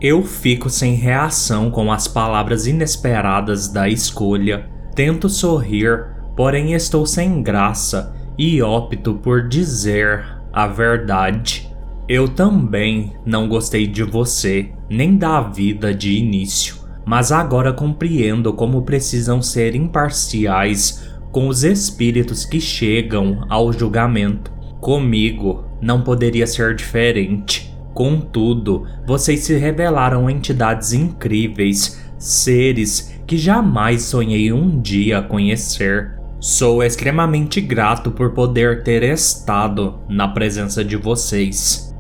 eu 0.01 0.23
fico 0.23 0.69
sem 0.69 0.95
reação 0.95 1.71
com 1.71 1.91
as 1.91 2.07
palavras 2.07 2.67
inesperadas 2.67 3.69
da 3.69 3.89
escolha. 3.89 4.69
Tento 4.95 5.29
sorrir, 5.29 6.07
porém 6.37 6.75
estou 6.75 7.07
sem 7.07 7.43
graça 7.43 8.15
e 8.37 8.63
opto 8.63 9.15
por 9.15 9.49
dizer 9.49 10.23
a 10.53 10.67
verdade. 10.67 11.75
Eu 12.07 12.29
também 12.29 13.15
não 13.25 13.49
gostei 13.49 13.87
de 13.87 14.03
você, 14.03 14.71
nem 14.89 15.17
da 15.17 15.41
vida 15.41 15.95
de 15.95 16.13
início, 16.13 16.77
mas 17.05 17.33
agora 17.33 17.73
compreendo 17.73 18.53
como 18.53 18.83
precisam 18.83 19.41
ser 19.41 19.75
imparciais 19.75 21.16
com 21.37 21.49
os 21.49 21.65
espíritos 21.65 22.47
que 22.47 22.59
chegam 22.59 23.45
ao 23.51 23.71
julgamento. 23.71 24.51
Comigo 24.81 25.67
não 25.83 26.01
poderia 26.01 26.47
ser 26.47 26.75
diferente. 26.75 27.77
Contudo, 27.93 28.87
vocês 29.07 29.41
se 29.41 29.55
revelaram 29.59 30.31
entidades 30.31 30.95
incríveis, 30.95 32.03
seres 32.17 33.21
que 33.27 33.37
jamais 33.37 34.01
sonhei 34.05 34.51
um 34.51 34.81
dia 34.81 35.21
conhecer. 35.21 36.19
Sou 36.41 36.83
extremamente 36.83 37.61
grato 37.61 38.11
por 38.11 38.33
poder 38.33 38.83
ter 38.83 39.03
estado 39.03 39.99
na 40.09 40.27
presença 40.27 40.83
de 40.83 40.97
vocês. 40.97 41.95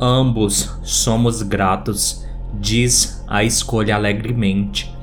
Ambos 0.00 0.78
somos 0.84 1.42
gratos, 1.42 2.24
diz 2.54 3.20
a 3.26 3.42
escolha 3.42 3.96
alegremente. 3.96 4.94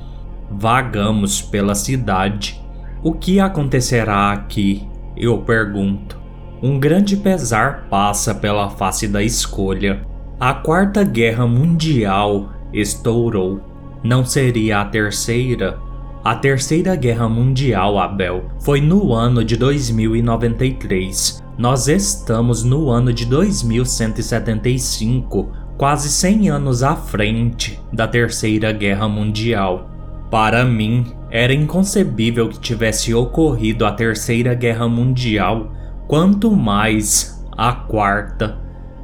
Vagamos 0.50 1.42
pela 1.42 1.74
cidade. 1.74 2.63
O 3.04 3.12
que 3.12 3.38
acontecerá 3.38 4.32
aqui? 4.32 4.88
Eu 5.14 5.36
pergunto. 5.42 6.18
Um 6.62 6.80
grande 6.80 7.18
pesar 7.18 7.86
passa 7.90 8.34
pela 8.34 8.70
face 8.70 9.06
da 9.06 9.22
escolha. 9.22 10.06
A 10.40 10.54
Quarta 10.54 11.04
Guerra 11.04 11.46
Mundial 11.46 12.48
estourou. 12.72 13.60
Não 14.02 14.24
seria 14.24 14.80
a 14.80 14.86
terceira? 14.86 15.78
A 16.24 16.34
Terceira 16.34 16.96
Guerra 16.96 17.28
Mundial, 17.28 17.98
Abel, 17.98 18.44
foi 18.62 18.80
no 18.80 19.12
ano 19.12 19.44
de 19.44 19.58
2093. 19.58 21.44
Nós 21.58 21.88
estamos 21.88 22.64
no 22.64 22.88
ano 22.88 23.12
de 23.12 23.26
2175, 23.26 25.52
quase 25.76 26.08
100 26.08 26.48
anos 26.48 26.82
à 26.82 26.96
frente 26.96 27.78
da 27.92 28.08
Terceira 28.08 28.72
Guerra 28.72 29.06
Mundial. 29.06 29.90
Para 30.30 30.64
mim, 30.64 31.12
era 31.34 31.52
inconcebível 31.52 32.48
que 32.48 32.60
tivesse 32.60 33.12
ocorrido 33.12 33.84
a 33.84 33.90
Terceira 33.90 34.54
Guerra 34.54 34.86
Mundial, 34.86 35.72
quanto 36.06 36.48
mais 36.52 37.44
a 37.58 37.72
Quarta. 37.72 38.56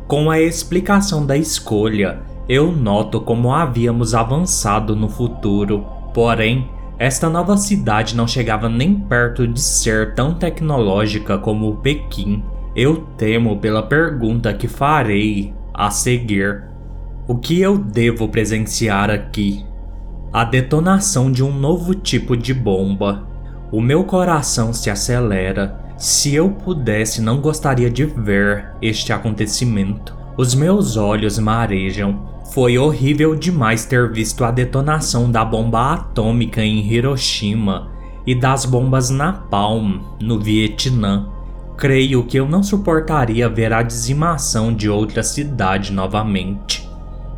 Com 0.06 0.30
a 0.30 0.40
explicação 0.40 1.26
da 1.26 1.36
escolha, 1.36 2.20
eu 2.48 2.70
noto 2.70 3.20
como 3.20 3.52
havíamos 3.52 4.14
avançado 4.14 4.94
no 4.94 5.08
futuro. 5.08 5.84
Porém, 6.14 6.70
esta 7.00 7.28
nova 7.28 7.56
cidade 7.56 8.14
não 8.14 8.28
chegava 8.28 8.68
nem 8.68 8.94
perto 8.94 9.44
de 9.44 9.60
ser 9.60 10.14
tão 10.14 10.32
tecnológica 10.32 11.36
como 11.36 11.78
Pequim. 11.78 12.44
Eu 12.76 13.08
temo 13.18 13.58
pela 13.58 13.82
pergunta 13.82 14.54
que 14.54 14.68
farei 14.68 15.52
a 15.74 15.90
seguir. 15.90 16.62
O 17.26 17.36
que 17.36 17.60
eu 17.60 17.76
devo 17.76 18.28
presenciar 18.28 19.10
aqui? 19.10 19.68
A 20.32 20.44
detonação 20.44 21.30
de 21.30 21.42
um 21.42 21.52
novo 21.52 21.94
tipo 21.94 22.36
de 22.36 22.54
bomba. 22.54 23.26
O 23.72 23.80
meu 23.80 24.04
coração 24.04 24.72
se 24.72 24.88
acelera 24.88 25.80
se 26.00 26.34
eu 26.34 26.48
pudesse, 26.48 27.20
não 27.20 27.42
gostaria 27.42 27.90
de 27.90 28.06
ver 28.06 28.72
este 28.80 29.12
acontecimento. 29.12 30.16
Os 30.34 30.54
meus 30.54 30.96
olhos 30.96 31.38
marejam. 31.38 32.26
Foi 32.54 32.78
horrível 32.78 33.36
demais 33.36 33.84
ter 33.84 34.10
visto 34.10 34.42
a 34.42 34.50
detonação 34.50 35.30
da 35.30 35.44
bomba 35.44 35.92
atômica 35.92 36.64
em 36.64 36.90
Hiroshima 36.90 37.90
e 38.26 38.34
das 38.34 38.64
bombas 38.64 39.10
Napalm 39.10 40.00
no 40.18 40.40
Vietnã. 40.40 41.28
Creio 41.76 42.24
que 42.24 42.38
eu 42.38 42.48
não 42.48 42.62
suportaria 42.62 43.46
ver 43.46 43.72
a 43.72 43.82
dizimação 43.82 44.72
de 44.72 44.88
outra 44.88 45.22
cidade 45.22 45.92
novamente. 45.92 46.89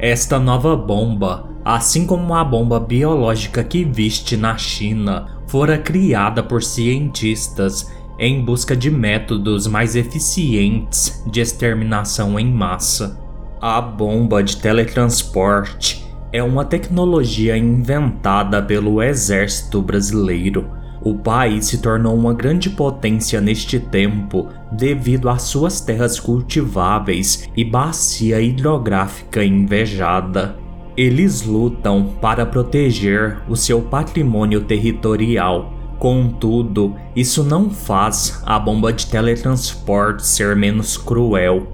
Esta 0.02 0.36
nova 0.36 0.74
bomba, 0.74 1.48
assim 1.64 2.08
como 2.08 2.34
a 2.34 2.42
bomba 2.42 2.80
biológica 2.80 3.62
que 3.62 3.84
viste 3.84 4.36
na 4.36 4.58
China, 4.58 5.28
fora 5.46 5.78
criada 5.78 6.42
por 6.42 6.60
cientistas 6.60 7.88
em 8.18 8.44
busca 8.44 8.74
de 8.74 8.90
métodos 8.90 9.68
mais 9.68 9.94
eficientes 9.94 11.22
de 11.24 11.40
exterminação 11.40 12.36
em 12.36 12.52
massa. 12.52 13.16
A 13.60 13.80
bomba 13.80 14.42
de 14.42 14.56
teletransporte 14.56 16.04
é 16.32 16.42
uma 16.42 16.64
tecnologia 16.64 17.56
inventada 17.56 18.60
pelo 18.60 19.00
exército 19.00 19.80
brasileiro. 19.80 20.68
O 21.04 21.14
país 21.14 21.66
se 21.66 21.78
tornou 21.78 22.14
uma 22.14 22.32
grande 22.32 22.70
potência 22.70 23.40
neste 23.40 23.80
tempo 23.80 24.48
devido 24.70 25.28
às 25.28 25.42
suas 25.42 25.80
terras 25.80 26.20
cultiváveis 26.20 27.48
e 27.56 27.64
bacia 27.64 28.40
hidrográfica 28.40 29.44
invejada. 29.44 30.56
Eles 30.96 31.42
lutam 31.42 32.12
para 32.20 32.46
proteger 32.46 33.38
o 33.48 33.56
seu 33.56 33.80
patrimônio 33.82 34.60
territorial. 34.60 35.72
Contudo, 35.98 36.94
isso 37.16 37.42
não 37.42 37.68
faz 37.68 38.40
a 38.46 38.58
bomba 38.58 38.92
de 38.92 39.06
teletransporte 39.06 40.24
ser 40.24 40.54
menos 40.54 40.96
cruel. 40.96 41.66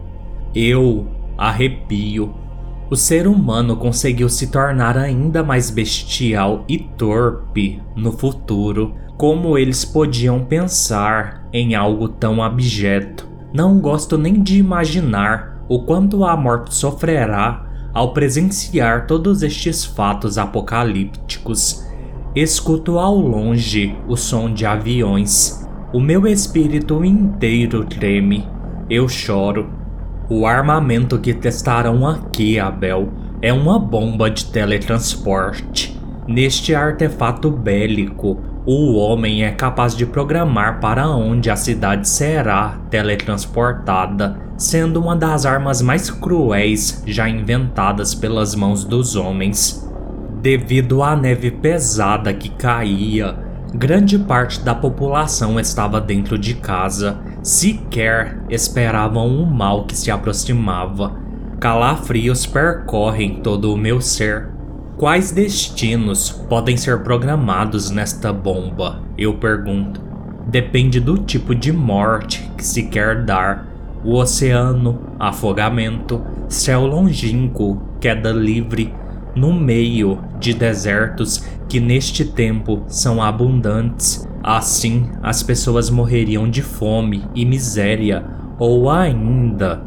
Eu 0.55 1.07
arrepio. 1.37 2.35
O 2.91 2.97
ser 2.97 3.27
humano 3.27 3.77
conseguiu 3.77 4.31
se 4.31 4.47
tornar 4.47 4.97
ainda 4.97 5.43
mais 5.43 5.69
bestial 5.69 6.65
e 6.67 6.79
torpe 6.79 7.83
no 7.95 8.13
futuro 8.13 8.95
como 9.19 9.59
eles 9.59 9.85
podiam 9.85 10.45
pensar 10.45 11.45
em 11.53 11.75
algo 11.75 12.09
tão 12.09 12.41
abjeto? 12.41 13.29
Não 13.53 13.81
gosto 13.81 14.17
nem 14.17 14.41
de 14.41 14.59
imaginar 14.59 15.61
o 15.69 15.83
quanto 15.83 16.25
a 16.25 16.37
morte 16.37 16.73
sofrerá 16.73 17.67
ao 17.93 18.13
presenciar 18.13 19.09
todos 19.09 19.43
estes 19.43 19.85
fatos 19.85 20.39
apocalípticos. 20.39 21.85
Escuto 22.33 22.97
ao 22.97 23.17
longe 23.17 23.97
o 24.07 24.17
som 24.17 24.53
de 24.53 24.65
aviões. 24.65 25.69
O 25.93 25.99
meu 25.99 26.25
espírito 26.25 27.05
inteiro 27.05 27.85
treme. 27.85 28.47
Eu 28.89 29.09
choro. 29.09 29.69
O 30.31 30.47
armamento 30.47 31.19
que 31.19 31.35
testaram 31.35 32.07
aqui, 32.07 32.61
Abel, 32.61 33.09
é 33.43 33.53
uma 33.53 33.81
bomba 33.81 34.31
de 34.31 34.45
teletransporte. 34.45 35.99
Neste 36.29 36.75
artefato 36.75 37.51
bélico, 37.51 38.39
o 38.71 38.97
homem 38.97 39.45
é 39.45 39.51
capaz 39.51 39.97
de 39.97 40.05
programar 40.05 40.79
para 40.79 41.09
onde 41.09 41.49
a 41.49 41.57
cidade 41.57 42.07
será 42.07 42.79
teletransportada, 42.91 44.39
sendo 44.59 45.01
uma 45.01 45.17
das 45.17 45.47
armas 45.47 45.81
mais 45.81 46.11
cruéis 46.11 47.03
já 47.07 47.27
inventadas 47.27 48.15
pelas 48.15 48.55
mãos 48.55 48.85
dos 48.85 49.17
homens. 49.17 49.91
Devido 50.43 51.03
à 51.03 51.17
neve 51.17 51.51
pesada 51.51 52.35
que 52.35 52.51
caía, 52.51 53.39
grande 53.73 54.19
parte 54.19 54.61
da 54.61 54.75
população 54.75 55.59
estava 55.59 55.99
dentro 55.99 56.37
de 56.37 56.53
casa, 56.53 57.17
sequer 57.43 58.39
esperavam 58.51 59.29
o 59.29 59.47
mal 59.47 59.87
que 59.87 59.97
se 59.97 60.11
aproximava. 60.11 61.17
Calafrios 61.59 62.45
percorrem 62.45 63.41
todo 63.41 63.73
o 63.73 63.79
meu 63.79 63.99
ser 64.03 64.58
Quais 64.99 65.31
destinos 65.31 66.29
podem 66.49 66.77
ser 66.77 67.05
programados 67.05 67.89
nesta 67.89 68.33
bomba? 68.33 69.01
Eu 69.17 69.35
pergunto. 69.35 70.01
Depende 70.49 70.99
do 70.99 71.17
tipo 71.17 71.55
de 71.55 71.71
morte 71.71 72.51
que 72.57 72.65
se 72.65 72.83
quer 72.83 73.25
dar. 73.25 73.69
O 74.03 74.17
oceano, 74.17 74.99
afogamento, 75.17 76.21
céu 76.49 76.85
longínquo, 76.85 77.81
queda 78.01 78.33
livre, 78.33 78.93
no 79.37 79.53
meio 79.53 80.19
de 80.41 80.53
desertos 80.53 81.47
que 81.69 81.79
neste 81.79 82.25
tempo 82.25 82.83
são 82.89 83.23
abundantes. 83.23 84.27
Assim, 84.43 85.09
as 85.23 85.45
pessoas 85.45 85.91
morreriam 85.91 86.51
de 86.51 86.61
fome 86.61 87.25
e 87.37 87.45
miséria, 87.45 88.25
ou 88.59 88.91
ainda 88.91 89.81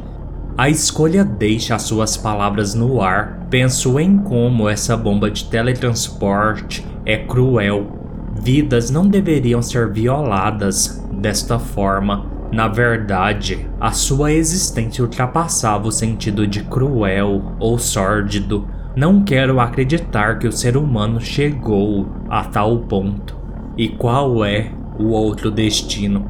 a 0.57 0.69
escolha 0.69 1.23
deixa 1.23 1.75
as 1.75 1.83
suas 1.83 2.17
palavras 2.17 2.75
no 2.75 3.01
ar. 3.01 3.47
Penso 3.49 3.99
em 3.99 4.17
como 4.17 4.67
essa 4.67 4.95
bomba 4.97 5.31
de 5.31 5.45
teletransporte 5.45 6.85
é 7.05 7.17
cruel. 7.17 7.99
Vidas 8.39 8.89
não 8.89 9.07
deveriam 9.07 9.61
ser 9.61 9.91
violadas 9.91 11.03
desta 11.11 11.57
forma. 11.57 12.25
Na 12.51 12.67
verdade, 12.67 13.65
a 13.79 13.91
sua 13.91 14.33
existência 14.33 15.03
ultrapassava 15.03 15.87
o 15.87 15.91
sentido 15.91 16.45
de 16.45 16.63
cruel 16.63 17.55
ou 17.59 17.79
sórdido. 17.79 18.67
Não 18.95 19.23
quero 19.23 19.59
acreditar 19.59 20.37
que 20.37 20.47
o 20.47 20.51
ser 20.51 20.75
humano 20.75 21.21
chegou 21.21 22.07
a 22.29 22.43
tal 22.43 22.79
ponto. 22.79 23.37
E 23.77 23.87
qual 23.87 24.43
é 24.43 24.69
o 24.99 25.11
outro 25.11 25.49
destino? 25.49 26.29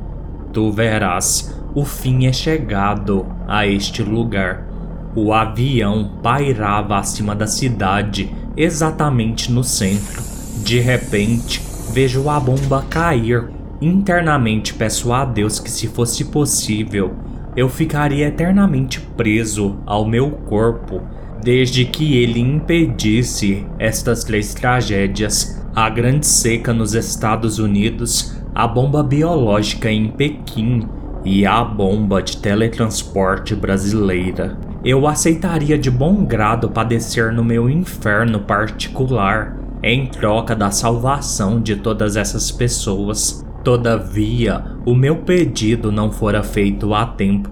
Tu 0.54 0.72
verás 0.72 1.60
o 1.74 1.86
fim 1.86 2.26
é 2.26 2.34
chegado 2.34 3.26
a 3.48 3.66
este 3.66 4.04
lugar. 4.04 4.68
O 5.16 5.34
avião 5.34 6.12
pairava 6.22 6.98
acima 6.98 7.34
da 7.36 7.48
cidade, 7.48 8.32
exatamente 8.56 9.52
no 9.52 9.64
centro. 9.64 10.22
De 10.64 10.80
repente, 10.80 11.62
vejo 11.94 12.30
a 12.30 12.40
bomba 12.40 12.86
cair. 12.90 13.50
Internamente 13.82 14.74
peço 14.74 15.12
a 15.12 15.26
Deus 15.26 15.60
que, 15.60 15.72
se 15.72 15.88
fosse 15.88 16.26
possível, 16.26 17.14
eu 17.56 17.68
ficaria 17.68 18.28
eternamente 18.28 19.00
preso 19.00 19.78
ao 19.86 20.06
meu 20.06 20.30
corpo, 20.32 21.02
desde 21.42 21.86
que 21.86 22.18
ele 22.18 22.40
impedisse 22.40 23.66
estas 23.80 24.24
três 24.24 24.54
tragédias: 24.54 25.66
a 25.76 25.90
Grande 25.90 26.28
Seca 26.28 26.74
nos 26.74 26.94
Estados 26.94 27.60
Unidos, 27.60 28.38
a 28.54 28.68
bomba 28.68 29.02
biológica 29.02 29.90
em 29.90 30.10
Pequim 30.10 30.88
e 31.24 31.46
a 31.46 31.64
bomba 31.64 32.22
de 32.22 32.38
teletransporte 32.38 33.56
brasileira. 33.56 34.58
Eu 34.84 35.08
aceitaria 35.08 35.78
de 35.78 35.92
bom 35.92 36.26
grado 36.26 36.70
padecer 36.70 37.32
no 37.32 37.44
meu 37.44 37.70
inferno 37.70 38.40
particular 38.40 39.56
em 39.84 40.08
troca 40.08 40.56
da 40.56 40.72
salvação 40.72 41.60
de 41.60 41.76
todas 41.76 42.16
essas 42.16 42.52
pessoas. 42.52 43.46
Todavia, 43.64 44.64
o 44.86 44.96
meu 44.96 45.18
pedido 45.18 45.92
não 45.92 46.12
fora 46.12 46.44
feito 46.44 46.94
a 46.94 47.06
tempo. 47.06 47.50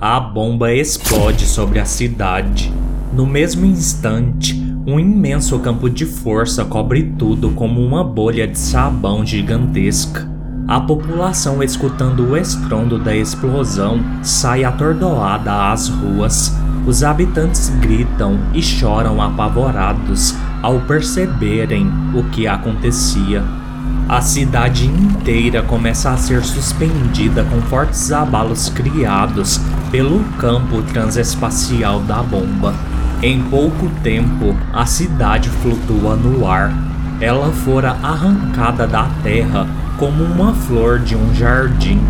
A 0.00 0.18
bomba 0.18 0.72
explode 0.72 1.44
sobre 1.46 1.78
a 1.78 1.84
cidade. 1.84 2.72
No 3.12 3.26
mesmo 3.26 3.66
instante, 3.66 4.54
um 4.86 4.98
imenso 4.98 5.58
campo 5.58 5.90
de 5.90 6.06
força 6.06 6.64
cobre 6.64 7.14
tudo 7.18 7.50
como 7.50 7.84
uma 7.84 8.02
bolha 8.02 8.46
de 8.46 8.58
sabão 8.58 9.24
gigantesca. 9.24 10.28
A 10.70 10.80
população, 10.80 11.64
escutando 11.64 12.30
o 12.30 12.36
estrondo 12.36 12.96
da 12.96 13.12
explosão, 13.12 13.98
sai 14.22 14.62
atordoada 14.62 15.72
às 15.72 15.88
ruas. 15.88 16.56
Os 16.86 17.02
habitantes 17.02 17.70
gritam 17.80 18.38
e 18.54 18.62
choram 18.62 19.20
apavorados 19.20 20.32
ao 20.62 20.78
perceberem 20.82 21.90
o 22.14 22.22
que 22.30 22.46
acontecia. 22.46 23.42
A 24.08 24.20
cidade 24.20 24.86
inteira 24.86 25.60
começa 25.60 26.12
a 26.12 26.16
ser 26.16 26.44
suspendida 26.44 27.42
com 27.42 27.60
fortes 27.62 28.12
abalos 28.12 28.68
criados 28.68 29.60
pelo 29.90 30.22
campo 30.38 30.82
transespacial 30.82 31.98
da 32.02 32.22
bomba. 32.22 32.72
Em 33.20 33.42
pouco 33.42 33.90
tempo, 34.04 34.54
a 34.72 34.86
cidade 34.86 35.48
flutua 35.48 36.14
no 36.14 36.46
ar. 36.46 36.72
Ela 37.20 37.50
fora 37.50 37.96
arrancada 38.04 38.86
da 38.86 39.08
terra 39.24 39.66
como 40.00 40.24
uma 40.24 40.54
flor 40.54 40.98
de 40.98 41.14
um 41.14 41.34
jardim. 41.34 42.00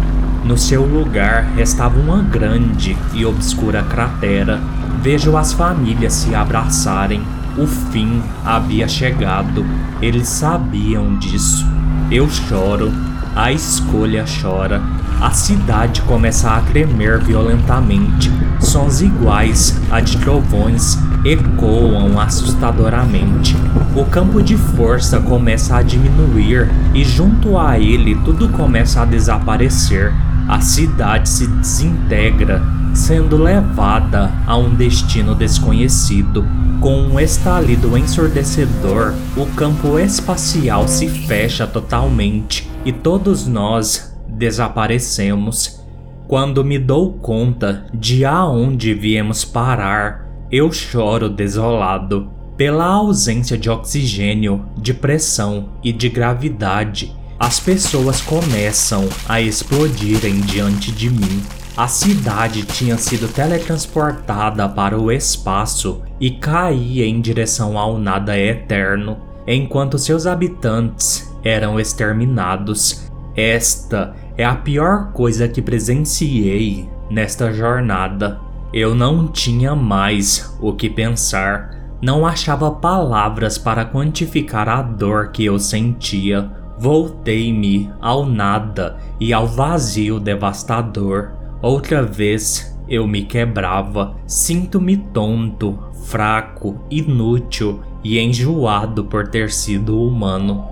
No 0.44 0.56
seu 0.56 0.86
lugar 0.86 1.42
restava 1.56 1.98
uma 1.98 2.22
grande 2.22 2.96
e 3.12 3.26
obscura 3.26 3.82
cratera. 3.82 4.60
Vejo 5.02 5.36
as 5.36 5.52
famílias 5.52 6.12
se 6.12 6.32
abraçarem. 6.32 7.20
O 7.58 7.66
fim 7.66 8.22
havia 8.44 8.86
chegado. 8.86 9.66
Eles 10.00 10.28
sabiam 10.28 11.18
disso. 11.18 11.66
Eu 12.12 12.30
choro. 12.30 13.09
A 13.34 13.52
escolha 13.52 14.24
chora. 14.42 14.82
A 15.20 15.30
cidade 15.30 16.02
começa 16.02 16.50
a 16.50 16.60
tremer 16.62 17.22
violentamente. 17.22 18.30
Sons 18.58 19.00
iguais 19.00 19.80
a 19.90 20.00
de 20.00 20.16
trovões 20.16 20.98
ecoam 21.24 22.18
assustadoramente. 22.18 23.56
O 23.94 24.04
campo 24.04 24.42
de 24.42 24.56
força 24.56 25.20
começa 25.20 25.76
a 25.76 25.82
diminuir 25.82 26.68
e, 26.92 27.04
junto 27.04 27.56
a 27.56 27.78
ele, 27.78 28.16
tudo 28.24 28.48
começa 28.48 29.02
a 29.02 29.04
desaparecer. 29.04 30.12
A 30.48 30.60
cidade 30.60 31.28
se 31.28 31.46
desintegra, 31.46 32.60
sendo 32.92 33.36
levada 33.36 34.32
a 34.44 34.56
um 34.56 34.74
destino 34.74 35.36
desconhecido. 35.36 36.44
Com 36.80 37.02
um 37.02 37.20
estalido 37.20 37.96
ensurdecedor, 37.96 39.14
o 39.36 39.46
campo 39.54 39.98
espacial 39.98 40.88
se 40.88 41.08
fecha 41.08 41.66
totalmente 41.66 42.69
e 42.84 42.92
todos 42.92 43.46
nós 43.46 44.16
desaparecemos. 44.26 45.80
Quando 46.26 46.64
me 46.64 46.78
dou 46.78 47.12
conta 47.14 47.86
de 47.92 48.24
aonde 48.24 48.94
viemos 48.94 49.44
parar, 49.44 50.28
eu 50.50 50.70
choro 50.72 51.28
desolado 51.28 52.30
pela 52.56 52.84
ausência 52.84 53.56
de 53.56 53.68
oxigênio, 53.68 54.64
de 54.76 54.94
pressão 54.94 55.70
e 55.82 55.92
de 55.92 56.08
gravidade. 56.08 57.14
As 57.38 57.58
pessoas 57.58 58.20
começam 58.20 59.08
a 59.28 59.40
explodirem 59.40 60.40
diante 60.40 60.92
de 60.92 61.10
mim. 61.10 61.42
A 61.76 61.88
cidade 61.88 62.62
tinha 62.64 62.98
sido 62.98 63.26
teletransportada 63.28 64.68
para 64.68 64.98
o 64.98 65.10
espaço 65.10 66.02
e 66.20 66.30
caía 66.30 67.06
em 67.06 67.20
direção 67.20 67.78
ao 67.78 67.98
nada 67.98 68.38
eterno, 68.38 69.16
enquanto 69.46 69.98
seus 69.98 70.26
habitantes 70.26 71.29
eram 71.42 71.78
exterminados. 71.78 73.10
Esta 73.34 74.14
é 74.36 74.44
a 74.44 74.54
pior 74.54 75.12
coisa 75.12 75.48
que 75.48 75.62
presenciei 75.62 76.88
nesta 77.10 77.52
jornada. 77.52 78.40
Eu 78.72 78.94
não 78.94 79.28
tinha 79.28 79.74
mais 79.74 80.56
o 80.60 80.72
que 80.72 80.88
pensar, 80.88 81.80
não 82.00 82.24
achava 82.24 82.70
palavras 82.70 83.58
para 83.58 83.84
quantificar 83.84 84.68
a 84.68 84.80
dor 84.80 85.32
que 85.32 85.44
eu 85.44 85.58
sentia. 85.58 86.50
Voltei-me 86.78 87.90
ao 88.00 88.24
nada 88.24 88.96
e 89.18 89.32
ao 89.32 89.46
vazio 89.46 90.18
devastador. 90.18 91.32
Outra 91.60 92.02
vez 92.02 92.74
eu 92.88 93.06
me 93.06 93.22
quebrava, 93.22 94.16
sinto-me 94.26 94.96
tonto, 94.96 95.78
fraco, 96.06 96.80
inútil 96.90 97.80
e 98.02 98.18
enjoado 98.18 99.04
por 99.04 99.28
ter 99.28 99.50
sido 99.50 100.00
humano. 100.02 100.69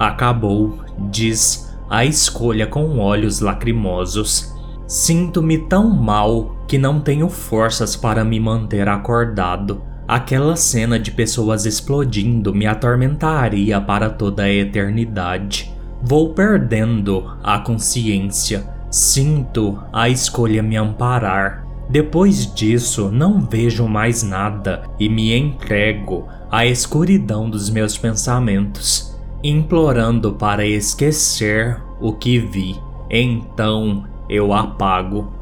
Acabou, 0.00 0.78
diz 1.10 1.76
a 1.90 2.06
escolha 2.06 2.66
com 2.66 2.98
olhos 2.98 3.40
lacrimosos. 3.40 4.50
Sinto-me 4.86 5.58
tão 5.58 5.90
mal 5.90 6.56
que 6.66 6.78
não 6.78 7.00
tenho 7.02 7.28
forças 7.28 7.94
para 7.96 8.24
me 8.24 8.40
manter 8.40 8.88
acordado. 8.88 9.82
Aquela 10.08 10.56
cena 10.56 10.98
de 10.98 11.10
pessoas 11.10 11.66
explodindo 11.66 12.54
me 12.54 12.66
atormentaria 12.66 13.78
para 13.78 14.08
toda 14.08 14.44
a 14.44 14.50
eternidade. 14.50 15.70
Vou 16.02 16.32
perdendo 16.32 17.36
a 17.42 17.58
consciência. 17.58 18.66
Sinto 18.90 19.78
a 19.92 20.08
escolha 20.08 20.62
me 20.62 20.78
amparar. 20.78 21.66
Depois 21.90 22.54
disso, 22.54 23.10
não 23.12 23.38
vejo 23.38 23.86
mais 23.86 24.22
nada 24.22 24.82
e 24.98 25.10
me 25.10 25.36
entrego 25.36 26.26
à 26.50 26.64
escuridão 26.64 27.50
dos 27.50 27.68
meus 27.68 27.98
pensamentos, 27.98 29.09
implorando 29.42 30.32
para 30.32 30.64
esquecer 30.66 31.82
o 32.00 32.12
que 32.12 32.38
vi. 32.38 32.76
Então 33.10 34.04
eu 34.28 34.52
apago. 34.52 35.39